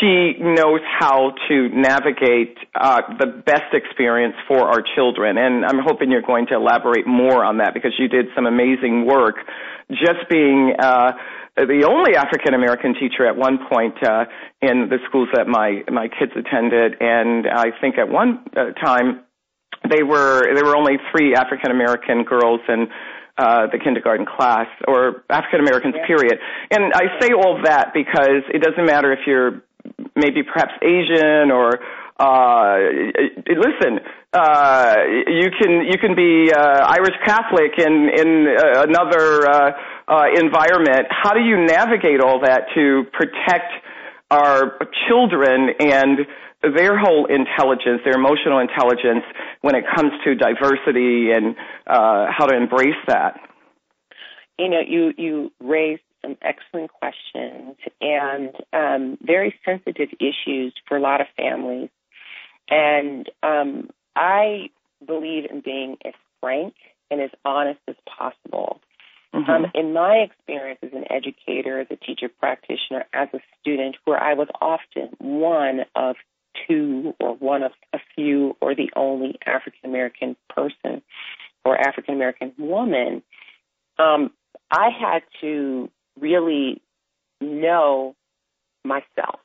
[0.00, 5.36] she knows how to navigate uh, the best experience for our children.
[5.36, 9.04] And I'm hoping you're going to elaborate more on that because you did some amazing
[9.04, 9.36] work
[9.90, 11.12] just being uh,
[11.56, 14.24] the only African American teacher at one point uh,
[14.60, 19.22] in the schools that my my kids attended, and I think at one uh, time
[19.88, 22.88] they were there were only three African American girls and
[23.38, 26.06] uh, the kindergarten class or African Americans, yeah.
[26.06, 26.38] period.
[26.70, 29.62] And I say all that because it doesn't matter if you're
[30.16, 31.78] maybe perhaps Asian or
[32.18, 32.76] uh,
[33.48, 33.98] listen,
[34.32, 34.94] uh,
[35.26, 39.70] you can you can be uh, Irish Catholic in in uh, another uh,
[40.06, 41.08] uh, environment.
[41.10, 43.72] How do you navigate all that to protect
[44.30, 46.18] our children and
[46.62, 49.24] their whole intelligence, their emotional intelligence,
[49.60, 53.40] when it comes to diversity and uh, how to embrace that?
[54.58, 61.00] You know, you you raised some excellent questions and um, very sensitive issues for a
[61.00, 61.90] lot of families.
[62.68, 64.70] And um, I
[65.06, 66.74] believe in being as frank
[67.10, 68.80] and as honest as possible.
[69.34, 69.50] Mm-hmm.
[69.50, 74.22] Um, in my experience as an educator, as a teacher practitioner, as a student, where
[74.22, 76.16] I was often one of
[76.68, 81.02] two or one of a few or the only African American person
[81.64, 83.22] or African American woman,
[83.98, 84.30] um,
[84.70, 86.80] I had to really
[87.40, 88.14] know
[88.84, 89.40] myself.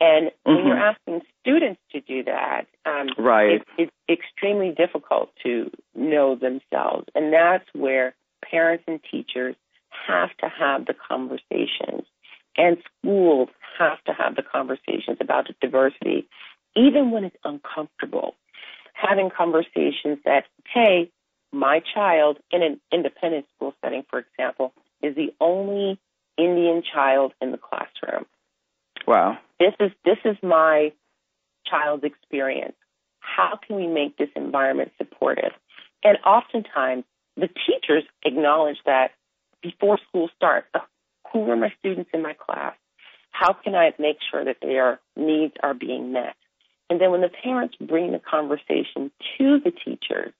[0.00, 0.68] And when mm-hmm.
[0.68, 3.60] you're asking students to do that, um, right.
[3.76, 7.06] It, it's extremely difficult to know themselves.
[7.14, 9.56] And that's where parents and teachers
[10.08, 12.06] have to have the conversations.
[12.56, 16.26] And schools have to have the conversations about diversity,
[16.76, 18.34] even when it's uncomfortable.
[18.94, 21.10] Having conversations that, hey,
[21.52, 25.98] my child in an independent school setting, for example, is the only
[26.36, 28.26] Indian child in the classroom.
[29.06, 29.38] Wow.
[29.58, 30.92] This is this is my
[31.66, 32.76] child's experience.
[33.20, 35.52] How can we make this environment supportive?
[36.02, 37.04] And oftentimes
[37.36, 39.12] the teachers acknowledge that
[39.62, 40.66] before school starts.
[40.74, 40.80] Oh,
[41.32, 42.74] who are my students in my class?
[43.30, 46.34] How can I make sure that their needs are being met?
[46.88, 50.32] And then when the parents bring the conversation to the teachers,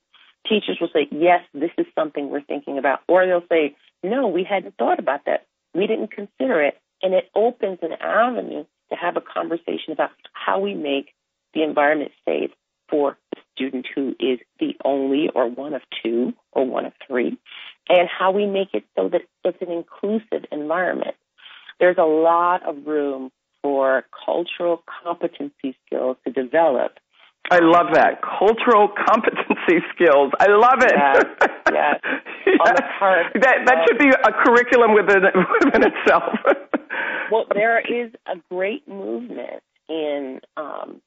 [0.48, 3.00] teachers will say, yes, this is something we're thinking about.
[3.08, 5.46] Or they'll say, no, we hadn't thought about that.
[5.74, 6.80] We didn't consider it.
[7.02, 11.14] And it opens an avenue to have a conversation about how we make
[11.54, 12.50] the environment safe
[12.88, 17.38] for the student who is the only or one of two or one of three,
[17.88, 21.14] and how we make it so that it's an inclusive environment.
[21.78, 23.30] There's a lot of room
[23.62, 26.98] for cultural competency skills to develop
[27.50, 28.22] I love that.
[28.22, 30.30] Cultural competency skills.
[30.38, 30.94] I love it.
[30.94, 31.24] Yes.
[31.72, 32.00] yes.
[32.46, 32.58] yes.
[33.42, 35.24] That that should be a curriculum within
[35.64, 36.30] within itself.
[37.30, 41.00] Well, there is a great movement in um,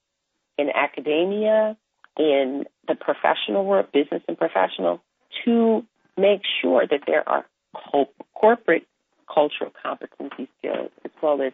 [0.57, 1.77] in academia,
[2.17, 5.01] in the professional world, business and professional,
[5.45, 5.86] to
[6.17, 7.45] make sure that there are
[7.91, 8.88] co- corporate
[9.33, 11.53] cultural competency skills as well as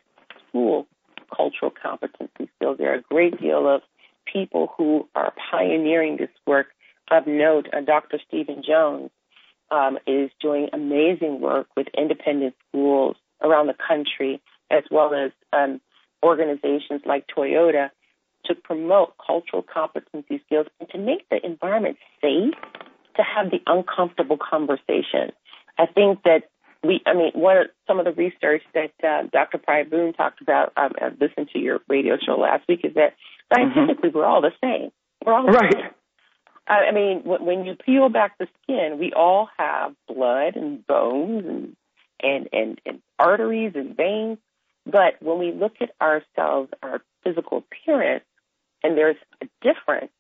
[0.49, 0.88] school
[1.36, 2.77] cultural competency skills.
[2.77, 3.82] There are a great deal of
[4.32, 6.67] people who are pioneering this work.
[7.12, 8.19] Of note, uh, Dr.
[8.27, 9.10] Stephen Jones
[9.71, 15.82] um, is doing amazing work with independent schools around the country, as well as um,
[16.23, 17.89] organizations like Toyota,
[18.45, 22.53] to promote cultural competency skills and to make the environment safe
[23.15, 25.32] to have the uncomfortable conversation.
[25.77, 26.49] I think that
[26.84, 29.58] we, I mean, what are some of the research that uh, Dr.
[29.58, 30.71] Pryor Boone talked about?
[30.77, 32.82] Um, I listened to your radio show last week.
[32.86, 33.15] Is that
[33.53, 34.17] Scientifically, mm-hmm.
[34.17, 34.91] we're all the same.
[35.25, 35.73] We're all right.
[35.73, 35.91] Same.
[36.67, 41.75] I mean, when you peel back the skin, we all have blood and bones and
[42.21, 44.38] and and, and arteries and veins.
[44.86, 48.24] But when we look at ourselves, our physical appearance,
[48.84, 50.12] and there's a difference,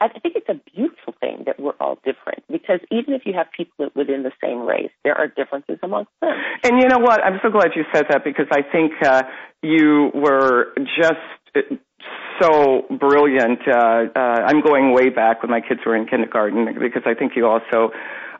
[0.00, 3.48] I think it's a beautiful thing that we're all different because even if you have
[3.54, 6.30] people within the same race, there are differences amongst them.
[6.64, 7.22] And you know what?
[7.22, 9.22] I'm so glad you said that because I think uh,
[9.62, 11.78] you were just
[12.40, 13.60] so brilliant.
[13.68, 17.32] Uh, uh, I'm going way back when my kids were in kindergarten because I think
[17.36, 17.92] you also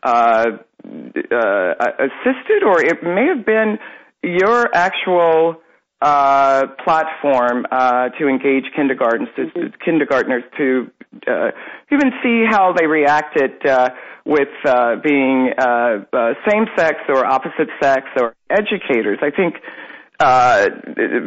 [0.02, 0.46] uh,
[0.86, 3.78] uh, assisted, or it may have been
[4.22, 5.56] your actual
[6.02, 9.66] uh, platform uh, to engage kindergartens, to, mm-hmm.
[9.84, 10.90] kindergartners to
[11.26, 11.50] uh,
[11.92, 13.90] even see how they reacted uh,
[14.24, 19.18] with uh, being uh, uh, same sex or opposite sex or educators.
[19.22, 19.56] I think
[20.20, 20.68] uh,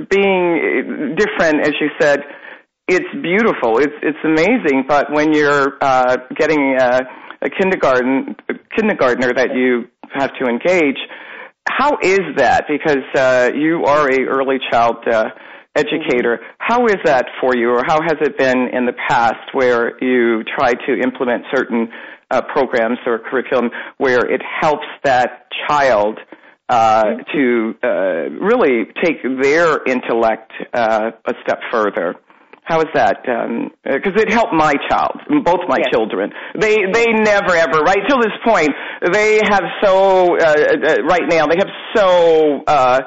[0.09, 2.21] being different, as you said,
[2.87, 3.79] it's beautiful.
[3.79, 4.85] It's it's amazing.
[4.87, 7.01] But when you're uh, getting a,
[7.41, 10.99] a kindergarten a kindergartner that you have to engage,
[11.67, 12.65] how is that?
[12.67, 15.29] Because uh, you are a early child uh,
[15.75, 16.39] educator.
[16.59, 20.43] How is that for you, or how has it been in the past, where you
[20.43, 21.89] try to implement certain
[22.31, 26.19] uh, programs or curriculum where it helps that child?
[26.69, 27.87] Uh, to uh,
[28.41, 32.15] really take their intellect uh, a step further.
[32.65, 33.17] How is that?
[33.83, 35.91] Because um, it helped my child, both my yes.
[35.91, 36.31] children.
[36.57, 38.69] They they never ever right till this point.
[39.11, 41.47] They have so uh, uh, right now.
[41.47, 42.63] They have so.
[42.65, 43.01] Uh,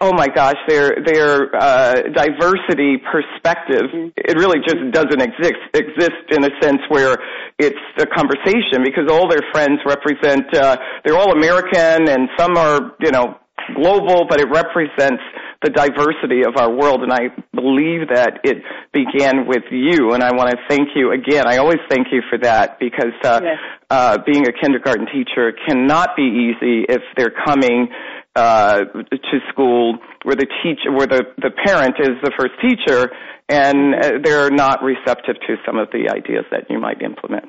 [0.00, 3.92] oh my gosh, their their uh, diversity perspective.
[3.92, 4.08] Mm-hmm.
[4.16, 7.16] It really just doesn't exist exist in a sense where
[7.58, 10.48] it's a conversation because all their friends represent.
[10.54, 13.36] Uh, they're all American and some are you know
[13.76, 15.22] global, but it represents
[15.64, 17.02] the diversity of our world.
[17.02, 18.58] And I believe that it
[18.92, 20.12] began with you.
[20.12, 21.48] And I want to thank you again.
[21.48, 23.58] I always thank you for that because uh, yes.
[23.90, 27.88] uh, being a kindergarten teacher cannot be easy if they're coming
[28.36, 33.10] uh, to school where the teacher, where the, the parent is the first teacher,
[33.48, 37.46] and uh, they're not receptive to some of the ideas that you might implement.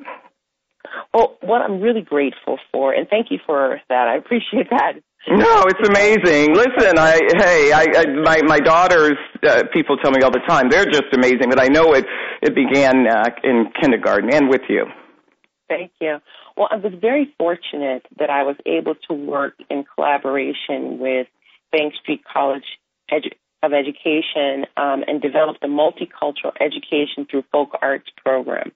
[1.12, 4.08] Well, what I'm really grateful for, and thank you for that.
[4.08, 4.94] I appreciate that.
[5.28, 6.54] No, it's amazing.
[6.54, 9.16] Listen, I hey, I, I my my daughters.
[9.42, 12.06] Uh, people tell me all the time they're just amazing, but I know it
[12.42, 14.86] it began uh, in kindergarten and with you.
[15.68, 16.18] Thank you.
[16.56, 21.26] Well, I was very fortunate that I was able to work in collaboration with
[21.72, 22.64] Bank Street College
[23.10, 28.70] Edu- of Education um, and develop the multicultural education through folk arts program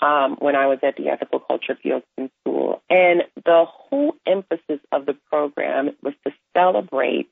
[0.00, 2.82] um, when I was at the Ethical Culture Fields in School.
[2.88, 7.30] And the whole emphasis of the program was to celebrate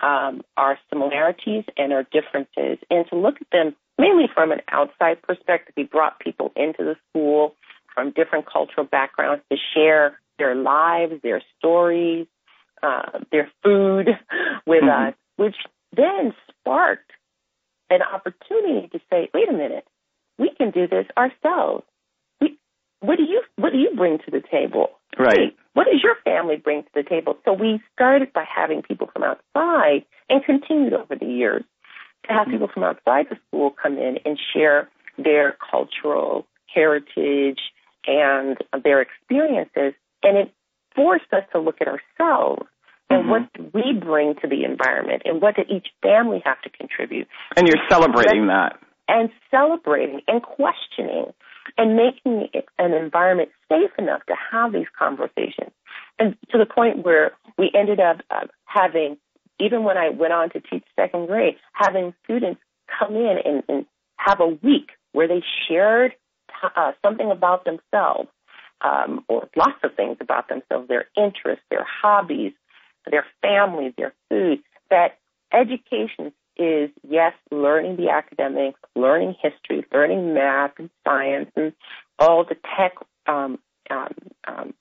[0.00, 5.22] um, our similarities and our differences and to look at them mainly from an outside
[5.22, 5.74] perspective.
[5.76, 7.54] We brought people into the school
[7.94, 12.26] from different cultural backgrounds to share their lives, their stories,
[12.82, 14.08] uh, their food
[14.66, 15.08] with mm-hmm.
[15.08, 15.56] us, which
[15.96, 17.12] then sparked
[17.88, 19.86] an opportunity to say, wait a minute,
[20.38, 21.84] we can do this ourselves.
[22.40, 22.58] We,
[23.00, 24.90] what do you what do you bring to the table?
[25.18, 25.56] Right.
[25.74, 27.36] What does your family bring to the table?
[27.44, 31.64] So we started by having people from outside and continued over the years
[32.26, 37.60] to have people from outside the school come in and share their cultural heritage
[38.06, 39.94] and their experiences.
[40.22, 40.54] And it
[40.94, 42.66] forced us to look at ourselves
[43.10, 43.30] and mm-hmm.
[43.30, 47.28] what we bring to the environment and what did each family have to contribute.
[47.56, 48.78] And you're celebrating that
[49.08, 51.32] and celebrating and questioning
[51.76, 52.48] and making
[52.78, 55.70] an environment safe enough to have these conversations.
[56.18, 59.16] And to the point where we ended up uh, having,
[59.58, 62.60] even when I went on to teach second grade, having students
[62.98, 63.86] come in and, and
[64.16, 66.12] have a week where they shared
[66.76, 68.28] uh, something about themselves,
[68.80, 72.52] um, or lots of things about themselves, their interests, their hobbies,
[73.10, 75.18] their families, their food, that
[75.52, 81.72] education is yes, learning the academics, learning history, learning math and science and
[82.18, 82.94] all the tech
[83.26, 83.58] um,
[83.90, 84.14] um,
[84.46, 84.74] um,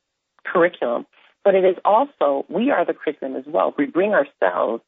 [0.45, 1.05] curriculum,
[1.43, 3.73] but it is also we are the curriculum as well.
[3.77, 4.83] We bring ourselves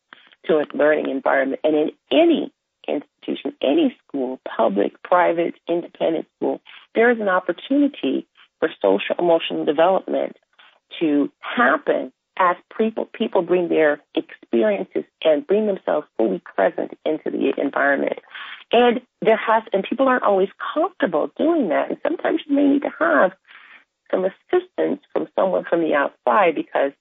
[0.46, 2.54] to a learning environment, and in any
[2.88, 6.62] institution, any school, public, private, independent school,
[6.94, 8.28] there is an opportunity
[8.60, 10.38] for social emotional development
[11.00, 17.54] to happen as people people bring their experiences and bring themselves fully present into the
[17.58, 18.20] environment.
[18.72, 21.90] And there has and people aren't always comfortable doing that.
[21.90, 23.32] And sometimes you may need to have
[24.12, 26.92] some assistance from someone from the outside because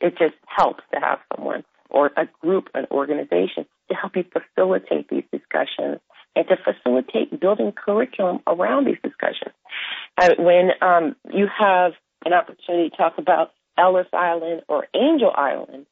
[0.00, 5.08] it just helps to have someone or a group, an organization to help you facilitate
[5.08, 6.00] these discussions
[6.36, 9.54] and to facilitate building curriculum around these discussions.
[10.38, 11.92] When um, you have
[12.24, 15.86] an opportunity to talk about Ellis Island or Angel Island,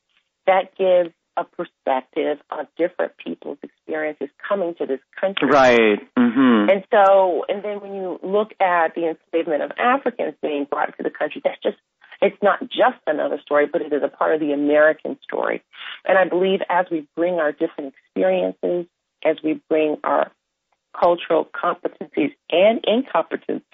[0.46, 5.48] that gives a perspective of different people's experiences coming to this country.
[5.48, 6.00] Right.
[6.18, 6.70] Mm-hmm.
[6.70, 11.02] And so, and then when you look at the enslavement of Africans being brought to
[11.02, 11.76] the country, that's just,
[12.22, 15.62] it's not just another story, but it is a part of the American story.
[16.06, 18.86] And I believe as we bring our different experiences,
[19.22, 20.32] as we bring our
[20.98, 23.64] cultural competencies and incompetence,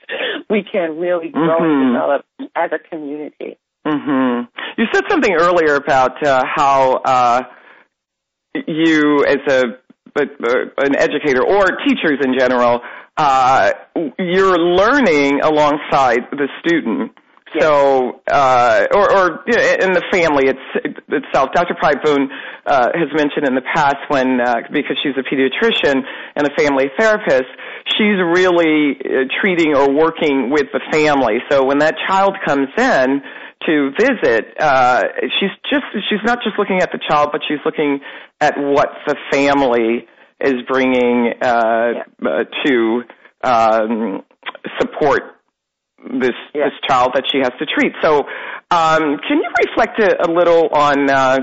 [0.50, 1.64] we can really grow mm-hmm.
[1.64, 3.56] and develop as a community.
[4.02, 4.80] Mm-hmm.
[4.80, 7.42] You said something earlier about uh, how uh,
[8.66, 9.64] you, as a
[10.14, 12.80] but, uh, an educator or teachers in general,
[13.16, 13.72] uh,
[14.18, 17.12] you're learning alongside the student.
[17.54, 17.64] Yes.
[17.64, 21.50] So, uh, or, or in the family it's, itself.
[21.54, 21.74] Dr.
[21.74, 22.28] Pryboon
[22.66, 26.00] uh, has mentioned in the past when, uh, because she's a pediatrician
[26.34, 27.48] and a family therapist,
[27.98, 31.38] she's really uh, treating or working with the family.
[31.50, 33.20] So when that child comes in,
[33.66, 35.02] to visit, uh,
[35.38, 38.00] she's just she's not just looking at the child, but she's looking
[38.40, 40.06] at what the family
[40.40, 42.28] is bringing uh, yeah.
[42.28, 43.02] uh, to
[43.44, 44.22] um,
[44.80, 45.22] support
[46.20, 46.64] this yeah.
[46.64, 47.92] this child that she has to treat.
[48.02, 48.18] So,
[48.70, 51.38] um, can you reflect a, a little on uh,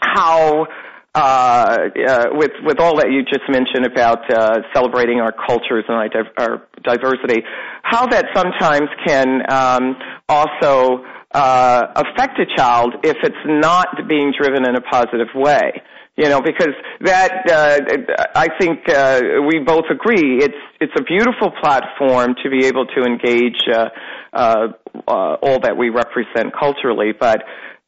[0.00, 0.66] how?
[1.14, 6.10] Uh, uh, with with all that you just mentioned about uh, celebrating our cultures and
[6.38, 7.42] our, diversity,
[7.82, 9.94] how that sometimes can um,
[10.28, 11.04] also
[11.34, 15.82] affect a child if it's not being driven in a positive way.
[16.14, 21.50] You know, because that uh, I think uh, we both agree it's it's a beautiful
[21.62, 23.88] platform to be able to engage uh,
[24.34, 24.66] uh,
[25.08, 27.42] uh, all that we represent culturally, but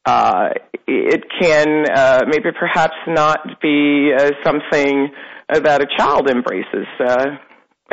[0.06, 0.50] uh,
[0.86, 5.08] it can uh, maybe perhaps not be uh, something
[5.52, 6.86] that a child embraces.
[6.98, 7.36] Uh,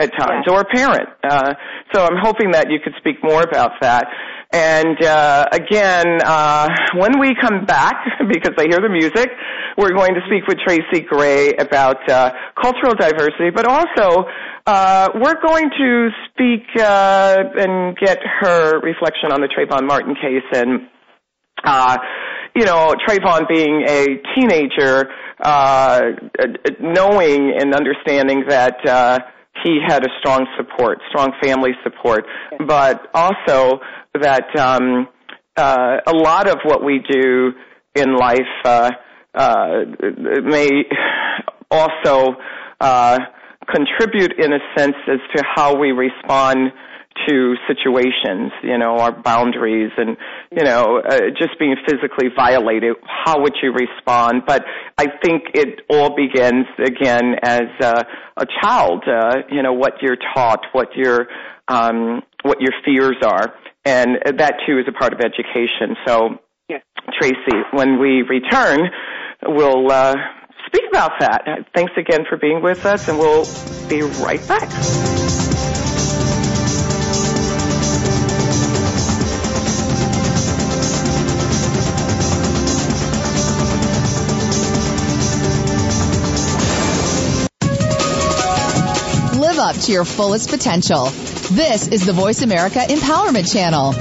[0.01, 1.07] at times, or a parent.
[1.23, 1.53] Uh,
[1.93, 4.07] so I'm hoping that you could speak more about that.
[4.53, 7.95] And uh, again, uh, when we come back,
[8.27, 9.29] because I hear the music,
[9.77, 12.31] we're going to speak with Tracy Gray about uh,
[12.61, 14.25] cultural diversity, but also
[14.65, 20.43] uh, we're going to speak uh, and get her reflection on the Trayvon Martin case
[20.53, 20.87] and.
[21.63, 21.97] Uh,
[22.55, 25.09] you know, Trayvon being a teenager,
[25.41, 26.01] uh,
[26.81, 29.19] knowing and understanding that uh,
[29.63, 32.25] he had a strong support, strong family support,
[32.67, 33.79] but also
[34.19, 35.07] that um,
[35.57, 37.51] uh, a lot of what we do
[37.95, 38.91] in life uh,
[39.35, 39.85] uh,
[40.43, 40.69] may
[41.69, 42.35] also
[42.79, 43.19] uh,
[43.69, 46.71] contribute in a sense as to how we respond
[47.27, 50.17] to situations, you know, our boundaries and,
[50.51, 54.43] you know, uh, just being physically violated, how would you respond?
[54.47, 54.63] But
[54.97, 58.03] I think it all begins again as uh,
[58.37, 61.27] a child, uh, you know, what you're taught, what your,
[61.67, 63.53] um, what your fears are.
[63.85, 65.95] And that too is a part of education.
[66.07, 66.39] So,
[66.69, 66.81] yes.
[67.19, 68.89] Tracy, when we return,
[69.43, 70.15] we'll, uh,
[70.67, 71.43] speak about that.
[71.75, 73.45] Thanks again for being with us and we'll
[73.89, 75.40] be right back.
[89.61, 91.05] Up to your fullest potential.
[91.51, 93.91] This is the Voice America Empowerment Channel.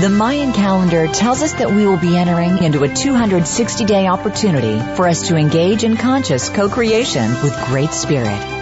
[0.00, 4.78] The Mayan calendar tells us that we will be entering into a 260 day opportunity
[4.94, 8.61] for us to engage in conscious co creation with Great Spirit.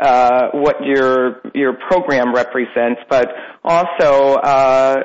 [0.00, 3.28] uh, what your your program represents, but
[3.64, 4.96] also uh,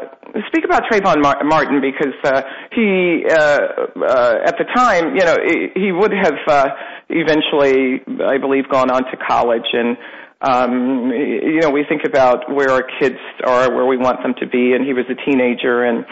[0.47, 5.35] speak about Trayvon Martin because uh, he, at the time, you know,
[5.75, 6.69] he, would have uh,
[7.09, 9.97] eventually, I believe, gone on to college and.
[10.45, 14.45] Um, you know, we think about where our kids are, where we want them to
[14.45, 16.03] be, and he was a teenager, and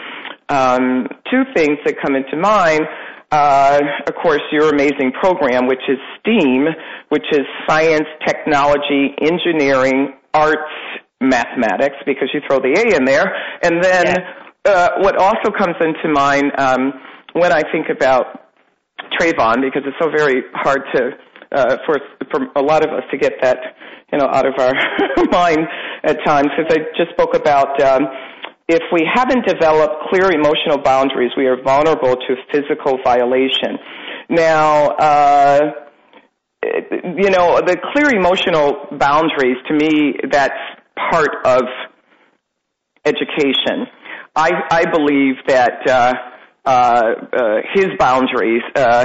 [1.30, 2.82] two things that come into mind.
[3.30, 6.66] Uh, of course, your amazing program, which is STEAM,
[7.08, 10.60] which is science, technology, engineering, arts,
[11.22, 13.32] mathematics, because you throw the A in there.
[13.62, 14.18] And then yes.
[14.66, 16.92] uh, what also comes into mind um,
[17.32, 18.44] when I think about
[19.18, 21.10] Trayvon, because it's so very hard to
[21.52, 23.58] uh, for for a lot of us to get that
[24.12, 24.72] you know out of our
[25.32, 25.60] mind
[26.04, 27.80] at times, because I just spoke about.
[27.82, 28.02] Um,
[28.72, 33.78] if we haven't developed clear emotional boundaries, we are vulnerable to physical violation.
[34.28, 35.60] Now, uh,
[36.62, 40.62] you know, the clear emotional boundaries, to me, that's
[41.10, 41.62] part of
[43.04, 43.86] education.
[44.34, 46.14] I, I believe that uh,
[46.64, 49.04] uh, uh, his boundaries, uh,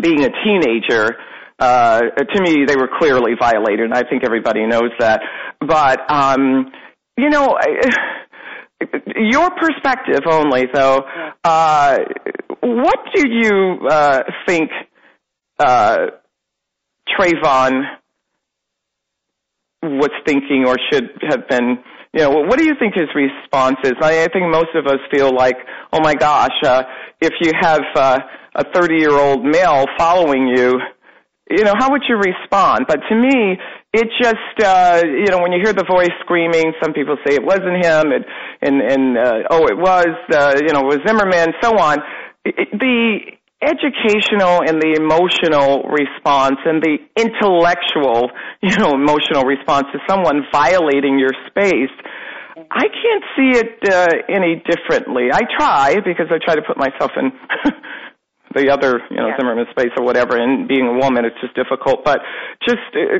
[0.00, 1.16] being a teenager,
[1.58, 5.20] uh, to me, they were clearly violated, and I think everybody knows that.
[5.60, 6.70] But, um,
[7.16, 7.68] you know, I,
[9.16, 11.02] your perspective only, though.
[11.44, 11.98] Uh,
[12.60, 14.70] what do you uh, think
[15.58, 16.06] uh,
[17.08, 17.82] Trayvon
[19.82, 21.78] was thinking or should have been?
[22.12, 23.92] You know, what do you think his response is?
[24.00, 25.56] I, I think most of us feel like,
[25.92, 26.82] oh my gosh, uh,
[27.20, 28.18] if you have uh,
[28.54, 30.80] a 30 year old male following you,
[31.50, 32.86] you know, how would you respond?
[32.88, 33.58] But to me,
[33.92, 37.44] it just, uh, you know, when you hear the voice screaming, some people say it
[37.44, 38.24] wasn't him, and,
[38.60, 41.98] and, and uh, oh, it was, uh, you know, it was Zimmerman, so on.
[42.44, 43.18] The
[43.62, 48.30] educational and the emotional response and the intellectual,
[48.62, 51.94] you know, emotional response to someone violating your space,
[52.70, 55.30] I can't see it uh, any differently.
[55.32, 57.32] I try because I try to put myself in
[58.54, 59.36] the other, you know, yeah.
[59.38, 60.36] Zimmerman space or whatever.
[60.36, 62.04] And being a woman, it's just difficult.
[62.04, 62.20] But
[62.66, 63.18] just uh,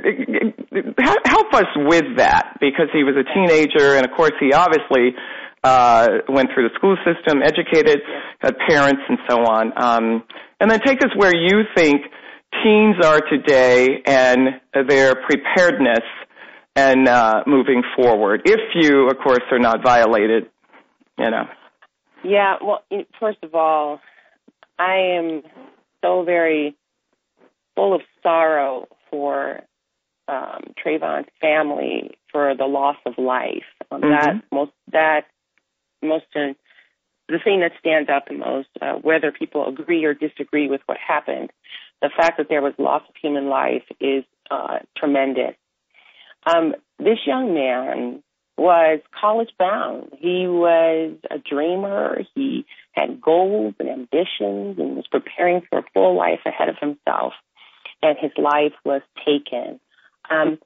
[0.74, 5.14] uh help us with that because he was a teenager, and of course, he obviously
[5.64, 8.00] uh, went through the school system, educated,
[8.40, 9.72] had parents, and so on.
[9.76, 10.24] Um,
[10.60, 12.02] and then take us where you think
[12.62, 16.04] teens are today and their preparedness
[16.74, 18.42] and uh, moving forward.
[18.44, 20.48] If you, of course, are not violated,
[21.18, 21.44] you know.
[22.24, 22.56] Yeah.
[22.62, 22.82] Well,
[23.20, 24.00] first of all,
[24.78, 25.42] I am
[26.04, 26.76] so very
[27.74, 29.60] full of sorrow for
[30.28, 33.64] um, Trayvon's family for the loss of life.
[33.90, 34.10] Um, mm-hmm.
[34.10, 35.20] That most that
[36.02, 36.54] most uh,
[37.28, 40.96] the thing that stands out the most, uh, whether people agree or disagree with what
[40.96, 41.50] happened,
[42.00, 45.54] the fact that there was loss of human life is uh, tremendous.
[46.46, 48.22] Um, this young man
[48.56, 50.10] was college bound.
[50.18, 52.20] He was a dreamer.
[52.34, 52.66] He
[52.98, 57.32] had goals and ambitions and was preparing for a full life ahead of himself.
[58.02, 59.80] And his life was taken.
[60.30, 60.58] Um,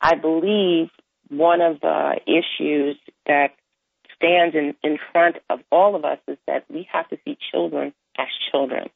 [0.00, 0.88] I believe
[1.28, 3.50] one of the issues that
[4.16, 7.92] stands in, in front of all of us is that we have to see children
[8.18, 8.88] as children.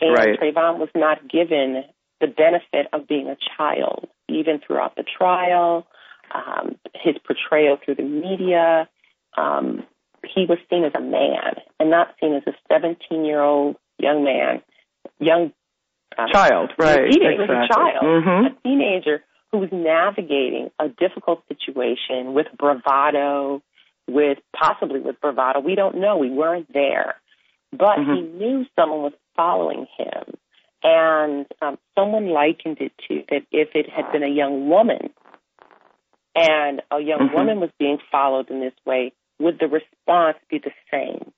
[0.00, 0.38] And right.
[0.38, 1.84] Trayvon was not given
[2.20, 5.86] the benefit of being a child, even throughout the trial,
[6.34, 8.88] um, his portrayal through the media.
[9.36, 9.84] Um,
[10.24, 14.24] he was seen as a man and not seen as a 17 year old young
[14.24, 14.62] man,
[15.18, 15.52] young
[16.16, 17.08] uh, child, right?
[17.10, 17.36] He exactly.
[17.38, 18.46] was a child, mm-hmm.
[18.46, 23.62] a teenager who was navigating a difficult situation with bravado,
[24.08, 25.60] with possibly with bravado.
[25.60, 26.16] We don't know.
[26.16, 27.14] We weren't there,
[27.72, 28.14] but mm-hmm.
[28.14, 30.34] he knew someone was following him,
[30.82, 35.10] and um, someone likened it to that if it had been a young woman
[36.34, 37.36] and a young mm-hmm.
[37.36, 39.12] woman was being followed in this way,
[39.44, 41.32] would the response be the same?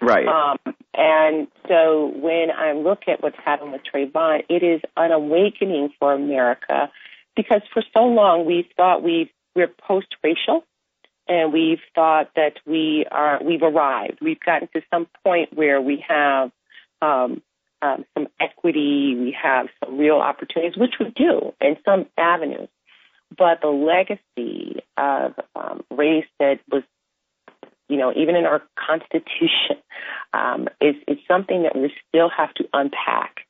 [0.00, 0.26] Right.
[0.26, 0.58] Um,
[0.92, 6.12] and so when I look at what's happened with Trayvon, it is an awakening for
[6.12, 6.90] America
[7.36, 10.64] because for so long we've thought we've, we're post-racial
[11.28, 14.18] and we've thought that we are we've arrived.
[14.20, 16.50] We've gotten to some point where we have
[17.00, 17.42] um,
[17.80, 22.68] um, some equity, we have some real opportunities, which we do in some avenues.
[23.36, 26.82] But the legacy of um, race that was,
[27.92, 29.76] you know, even in our Constitution,
[30.32, 33.40] um, is, is something that we still have to unpack.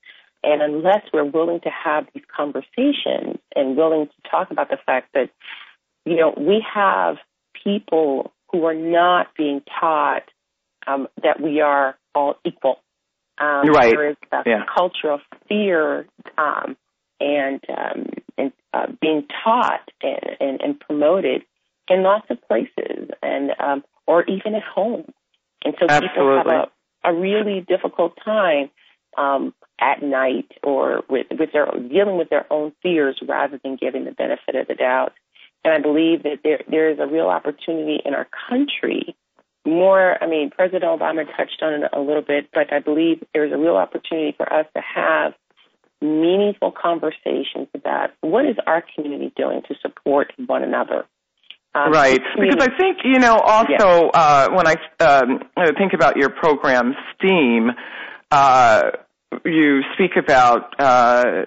[0.42, 5.10] And unless we're willing to have these conversations and willing to talk about the fact
[5.14, 5.30] that,
[6.04, 7.18] you know, we have
[7.62, 10.24] people who are not being taught
[10.88, 12.80] um, that we are all equal.
[13.38, 13.94] Um, right.
[13.94, 14.64] There is a yeah.
[14.76, 16.76] culture of fear um,
[17.20, 21.42] and um, and uh, being taught and, and, and promoted
[21.88, 25.10] in lots of places and um, or even at home.
[25.64, 26.08] And so Absolutely.
[26.08, 28.70] people have a, a really difficult time
[29.16, 34.04] um, at night or with, with their dealing with their own fears rather than giving
[34.04, 35.14] the benefit of the doubt.
[35.64, 39.16] And I believe that there there is a real opportunity in our country.
[39.64, 43.52] More, I mean, President Obama touched on it a little bit, but I believe there's
[43.52, 45.34] a real opportunity for us to have
[46.02, 51.06] meaningful conversations about what is our community doing to support one another.
[51.74, 55.40] Um, right, because I think you know also uh, when I um,
[55.78, 57.70] think about your program STEAM,
[58.30, 58.82] uh,
[59.44, 61.46] you speak about uh,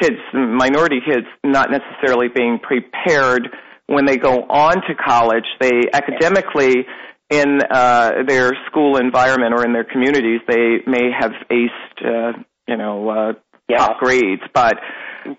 [0.00, 3.48] kids, minority kids, not necessarily being prepared
[3.86, 5.46] when they go on to college.
[5.60, 6.86] They academically
[7.32, 12.76] in uh, their school environment or in their communities, they may have aced, uh, you
[12.76, 13.32] know, uh,
[13.68, 13.78] yeah.
[13.78, 14.74] top grades, but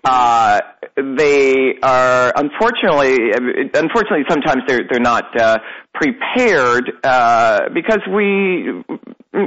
[0.04, 0.60] uh,
[0.96, 3.32] they are unfortunately,
[3.74, 5.58] unfortunately, sometimes they're they're not uh,
[5.94, 8.82] prepared uh, because we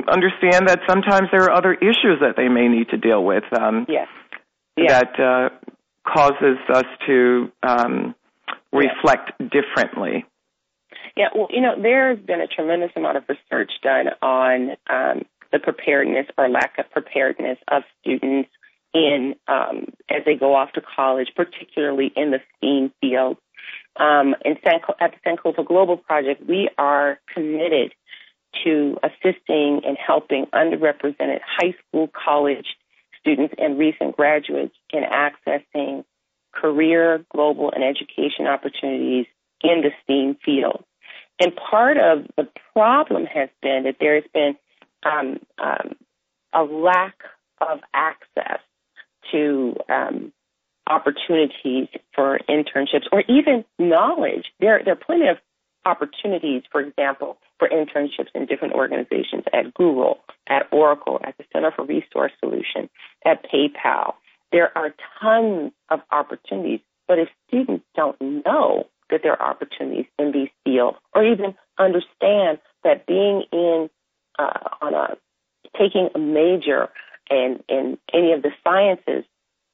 [0.07, 3.43] understand that sometimes there are other issues that they may need to deal with.
[3.57, 4.07] Um, yes.
[4.75, 4.99] Yeah.
[4.99, 5.49] That uh,
[6.07, 8.15] causes us to um,
[8.71, 10.25] reflect differently.
[11.15, 15.57] Yeah, well, you know, there's been a tremendous amount of research done on um, the
[15.57, 18.49] preparedness or lack of preparedness of students
[18.97, 23.37] in um, as they go off to college, particularly in the STEAM field.
[23.97, 27.93] Um, in San, at the Sankofa Global Project, we are committed
[28.63, 32.65] to assisting and helping underrepresented high school, college
[33.19, 36.03] students, and recent graduates in accessing
[36.53, 39.25] career, global, and education opportunities
[39.61, 40.83] in the STEAM field.
[41.39, 44.55] And part of the problem has been that there has been
[45.03, 45.95] um, um,
[46.53, 47.15] a lack
[47.61, 48.59] of access
[49.31, 50.33] to um,
[50.89, 54.45] opportunities for internships or even knowledge.
[54.59, 55.37] There, there are plenty of
[55.85, 61.71] opportunities, for example, for internships in different organizations at Google, at Oracle, at the Center
[61.75, 62.89] for Resource Solutions,
[63.25, 64.13] at PayPal.
[64.51, 70.31] There are tons of opportunities, but if students don't know that there are opportunities in
[70.31, 73.89] these fields or even understand that being in
[74.37, 75.17] uh, on a
[75.77, 76.89] taking a major
[77.29, 79.25] in any of the sciences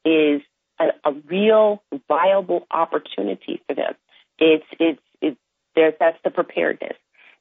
[0.04, 0.42] is
[0.78, 3.94] a, a real viable opportunity for them.
[4.38, 5.38] It's it's it's
[5.74, 5.92] there.
[5.98, 6.96] That's the preparedness.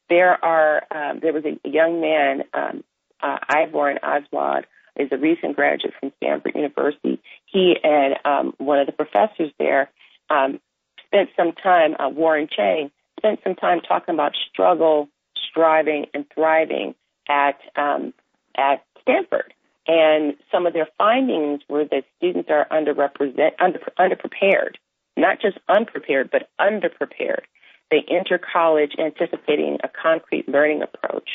[0.10, 2.84] There are um, there was a young man, um,
[3.22, 7.22] uh, Ivor Aswad, is a recent graduate from Stanford University.
[7.46, 9.90] He and um, one of the professors there
[10.30, 10.60] um,
[11.06, 11.96] spent some time.
[12.00, 15.10] Uh, Warren Chang spent some time talking about struggle,
[15.50, 16.96] striving, and thriving
[17.28, 18.14] at um,
[18.56, 19.54] at Stanford.
[19.88, 24.76] And some of their findings were that students are underrepresented, under, underprepared,
[25.18, 27.44] not just unprepared, but underprepared.
[27.92, 31.30] They enter college anticipating a concrete learning approach.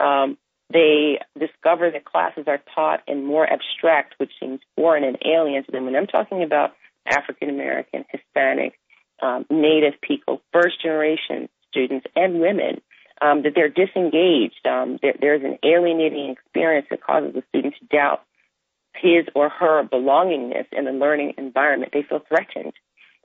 [0.00, 0.36] Um,
[0.70, 5.72] they discover that classes are taught in more abstract, which seems foreign and alien to
[5.72, 5.88] them.
[5.88, 6.74] And I'm talking about
[7.06, 8.78] African American, Hispanic,
[9.22, 12.82] um, Native people, first generation students, and women
[13.20, 14.66] um, that they're disengaged.
[14.66, 18.22] Um, there, there's an alienating experience that causes the student to doubt
[18.94, 21.92] his or her belongingness in the learning environment.
[21.92, 22.72] They feel threatened.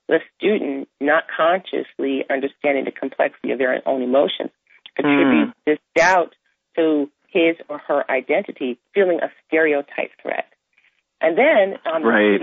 [0.08, 4.52] The student, not consciously understanding the complexity of their own emotions,
[4.96, 5.66] contributes mm.
[5.66, 6.36] this doubt
[6.76, 10.46] to his or her identity, feeling a stereotype threat.
[11.22, 12.42] And then, um, right.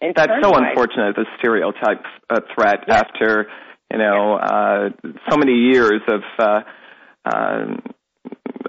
[0.00, 3.04] In, That's so unfortunate, the stereotype uh, threat yes.
[3.04, 3.46] after,
[3.90, 4.88] you know, uh,
[5.30, 6.60] so many years of uh,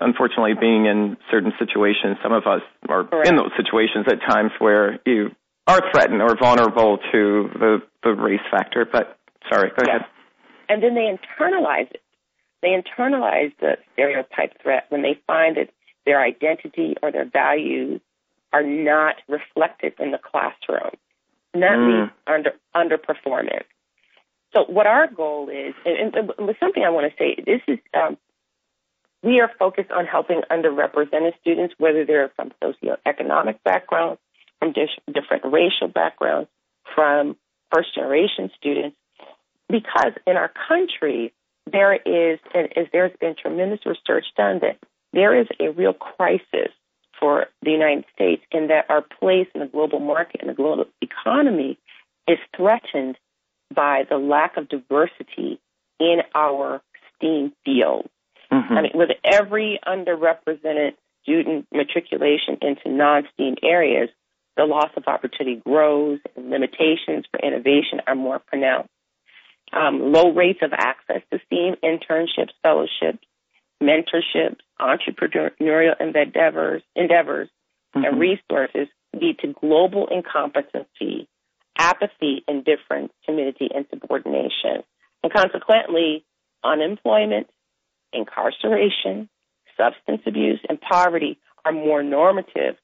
[0.02, 3.28] unfortunately, being in certain situations, some of us are Correct.
[3.28, 5.32] in those situations at times where you
[5.68, 8.86] are threatened or vulnerable to the, the race factor.
[8.90, 9.18] But
[9.52, 9.88] sorry, go yes.
[9.88, 10.02] ahead.
[10.70, 12.02] And then they internalize it.
[12.62, 15.70] They internalize the stereotype threat when they find that
[16.06, 18.02] their identity or their values
[18.54, 20.92] are not reflected in the classroom.
[21.54, 22.02] And that mm.
[22.02, 23.66] leads under underperformance.
[24.56, 27.80] So what our goal is, and, and, and something I want to say, this is
[27.94, 28.18] um,
[29.24, 34.20] we are focused on helping underrepresented students, whether they're from socioeconomic backgrounds,
[34.60, 36.50] from different racial backgrounds,
[36.96, 37.36] from
[37.74, 38.96] first generation students,
[39.70, 41.34] because in our country,
[41.72, 44.78] there is, and there's been tremendous research done, that
[45.14, 46.72] there is a real crisis
[47.20, 50.86] for the United States in that our place in the global market and the global
[51.02, 51.78] economy
[52.28, 53.18] is threatened
[53.74, 55.60] by the lack of diversity
[56.00, 56.82] in our
[57.16, 58.10] STEAM fields.
[58.58, 58.74] Mm-hmm.
[58.74, 64.10] I mean, with every underrepresented student matriculation into non-STEAM areas,
[64.56, 68.90] the loss of opportunity grows and limitations for innovation are more pronounced.
[69.72, 73.24] Um, low rates of access to STEAM internships, fellowships,
[73.84, 77.50] mentorships, entrepreneurial endeavors, endeavors
[77.96, 78.06] mm-hmm.
[78.06, 81.28] and resources lead to global incompetency,
[81.78, 84.84] apathy, indifference, timidity, and subordination.
[85.22, 86.26] And consequently,
[86.64, 87.48] unemployment,
[88.18, 89.30] incarceration,
[89.78, 92.76] substance abuse, and poverty are more normative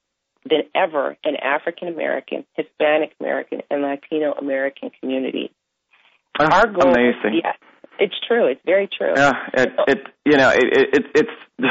[0.48, 5.50] than ever in African American, Hispanic American, and Latino American communities.
[6.38, 7.40] Oh, Our goal amazing.
[7.42, 7.52] Yeah,
[7.98, 8.46] it's true.
[8.46, 9.12] It's very true.
[9.16, 11.30] Yeah, it, it you know, it, it, it's.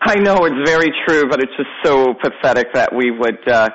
[0.00, 3.68] I know it's very true, but it's just so pathetic that we would uh,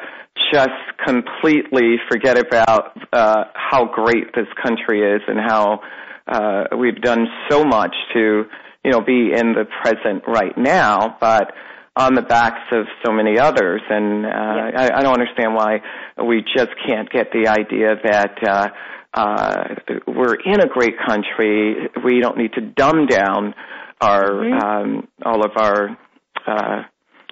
[0.52, 0.70] just
[1.06, 5.82] completely forget about uh, how great this country is and how
[6.28, 8.46] uh, we've done so much to
[8.84, 11.54] you know, be in the present right now, but
[11.96, 13.82] on the backs of so many others.
[13.90, 14.72] And uh, yeah.
[14.78, 15.82] I, I don't understand why
[16.24, 18.68] we just can't get the idea that uh,
[19.14, 19.64] uh,
[20.08, 21.90] we're in a great country.
[22.04, 23.54] We don't need to dumb down
[24.02, 24.66] our mm-hmm.
[24.66, 25.98] um, all of our.
[26.46, 26.84] Uh,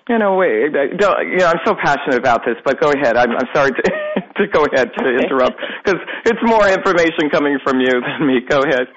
[0.09, 3.15] you know, wait, don't, you know, I'm so passionate about this, but go ahead.
[3.15, 3.81] I'm, I'm sorry to,
[4.37, 8.41] to go ahead to interrupt because it's more information coming from you than me.
[8.47, 8.87] Go ahead.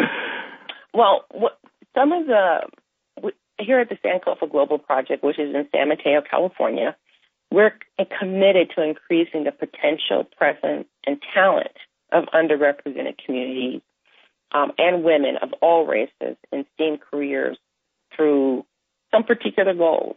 [0.93, 1.59] Well, what,
[1.95, 2.61] some of the
[3.59, 6.97] here at the San Sankofa Global Project, which is in San Mateo, California,
[7.51, 7.73] we're
[8.19, 11.77] committed to increasing the potential, presence, and talent
[12.13, 13.81] of underrepresented communities
[14.53, 17.59] um, and women of all races in STEAM careers
[18.17, 18.65] through
[19.13, 20.17] some particular goals.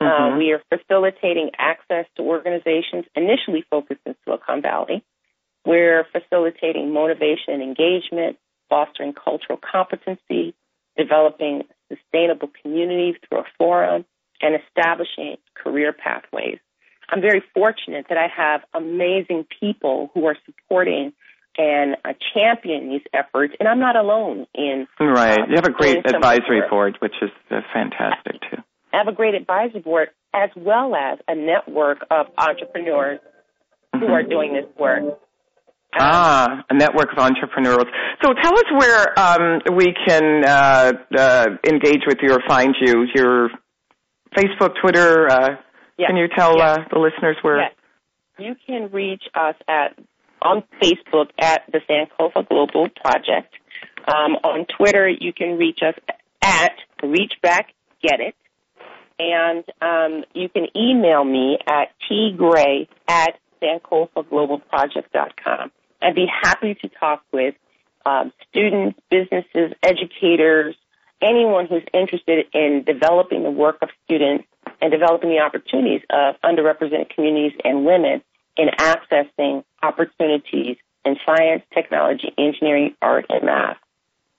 [0.00, 0.34] Uh, mm-hmm.
[0.34, 5.04] Uh, we are facilitating access to organizations initially focused in Silicon Valley.
[5.64, 10.54] We're facilitating motivation and engagement, fostering cultural competency,
[10.96, 14.04] developing sustainable communities through a forum,
[14.42, 16.58] and establishing career pathways.
[17.08, 21.12] I'm very fortunate that I have amazing people who are supporting
[21.56, 24.86] and uh, championing these efforts, and I'm not alone in.
[24.98, 25.38] Right.
[25.38, 28.62] Uh, you have a great advisory board, which is uh, fantastic too.
[28.92, 33.20] I have a great advisory board as well as a network of entrepreneurs
[33.94, 34.04] mm-hmm.
[34.04, 35.18] who are doing this work.
[35.98, 37.84] Ah, a network of entrepreneurs.
[38.22, 43.06] So tell us where um, we can uh, uh, engage with you or find you.
[43.14, 43.50] Your
[44.36, 45.30] Facebook, Twitter.
[45.30, 45.56] Uh,
[45.98, 46.08] yes.
[46.08, 46.78] Can you tell yes.
[46.78, 47.60] Uh, the listeners where?
[47.60, 47.72] Yes.
[48.38, 49.98] You can reach us at
[50.40, 53.54] on Facebook at the Sankofa Global Project.
[54.08, 55.94] Um, on Twitter, you can reach us
[56.42, 56.72] at
[57.02, 57.66] Reachback
[58.02, 58.34] Get It.
[59.18, 65.70] And um, you can email me at tgray at sankofaglobalproject.com.
[66.02, 67.54] I'd be happy to talk with
[68.04, 70.74] um, students, businesses, educators,
[71.22, 74.44] anyone who's interested in developing the work of students
[74.80, 78.22] and developing the opportunities of underrepresented communities and women
[78.56, 83.76] in accessing opportunities in science, technology, engineering, art, and math.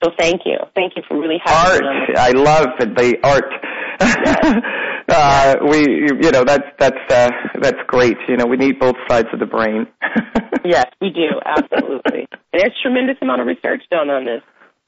[0.03, 0.57] So thank you.
[0.75, 2.09] Thank you for really having art.
[2.09, 2.15] me.
[2.15, 2.17] Art.
[2.17, 3.53] I love the art.
[4.01, 4.63] Yes.
[5.09, 5.79] uh, we,
[6.21, 7.29] you know, that's that's uh,
[7.61, 8.17] that's great.
[8.27, 9.87] You know, we need both sides of the brain.
[10.65, 12.27] yes, we do absolutely.
[12.51, 14.41] and there's tremendous amount of research done on this.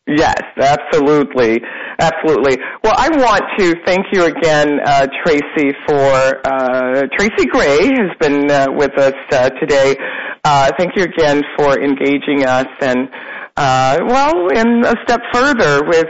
[0.08, 1.60] Yes, absolutely,
[2.00, 2.58] absolutely.
[2.84, 8.52] Well, I want to thank you again, uh, Tracy, for uh, Tracy Gray has been
[8.52, 9.96] uh, with us uh, today.
[10.44, 13.10] Uh, thank you again for engaging us and.
[13.58, 16.08] Uh, well, in a step further with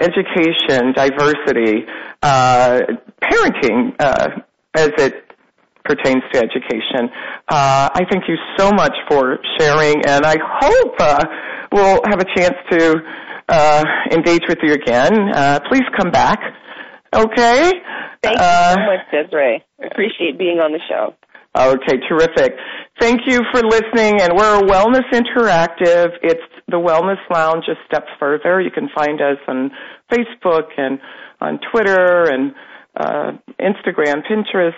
[0.00, 1.84] education, diversity,
[2.22, 5.14] parenting, as it
[5.84, 7.10] pertains to education.
[7.48, 10.96] I thank you so much for sharing, and I hope
[11.72, 13.02] we'll have a chance to
[13.48, 15.12] uh, engage with you again.
[15.34, 16.38] Uh, please come back.
[17.14, 17.72] Okay?
[18.22, 19.62] Thank you uh, so much, Desiree.
[19.84, 21.14] Appreciate being on the show.
[21.56, 22.56] Okay, terrific.
[22.98, 26.08] Thank you for listening, and we're a Wellness Interactive.
[26.22, 28.60] It's the Wellness Lounge a step further.
[28.60, 29.70] You can find us on
[30.12, 30.98] Facebook and
[31.40, 32.54] on Twitter and
[32.96, 34.72] uh, Instagram, Pinterest.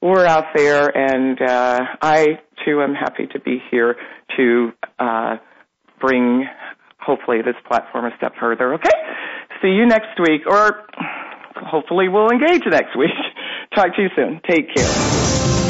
[0.00, 3.96] We're out there, and uh, I too am happy to be here
[4.36, 5.36] to uh,
[6.00, 6.46] bring
[6.98, 8.74] hopefully this platform a step further.
[8.74, 8.90] Okay?
[9.62, 10.86] See you next week, or
[11.56, 13.10] hopefully we'll engage next week.
[13.74, 14.40] Talk to you soon.
[14.48, 15.61] Take care.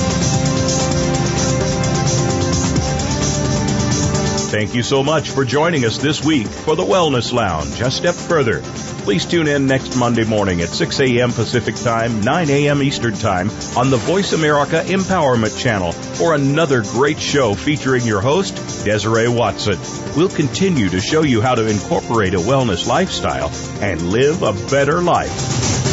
[4.53, 7.81] Thank you so much for joining us this week for the Wellness Lounge.
[7.81, 8.61] A step further.
[9.05, 11.33] Please tune in next Monday morning at 6 a.m.
[11.33, 12.83] Pacific Time, 9 a.m.
[12.83, 13.49] Eastern Time
[13.79, 19.79] on the Voice America Empowerment Channel for another great show featuring your host, Desiree Watson.
[20.15, 23.51] We'll continue to show you how to incorporate a wellness lifestyle
[23.81, 25.92] and live a better life.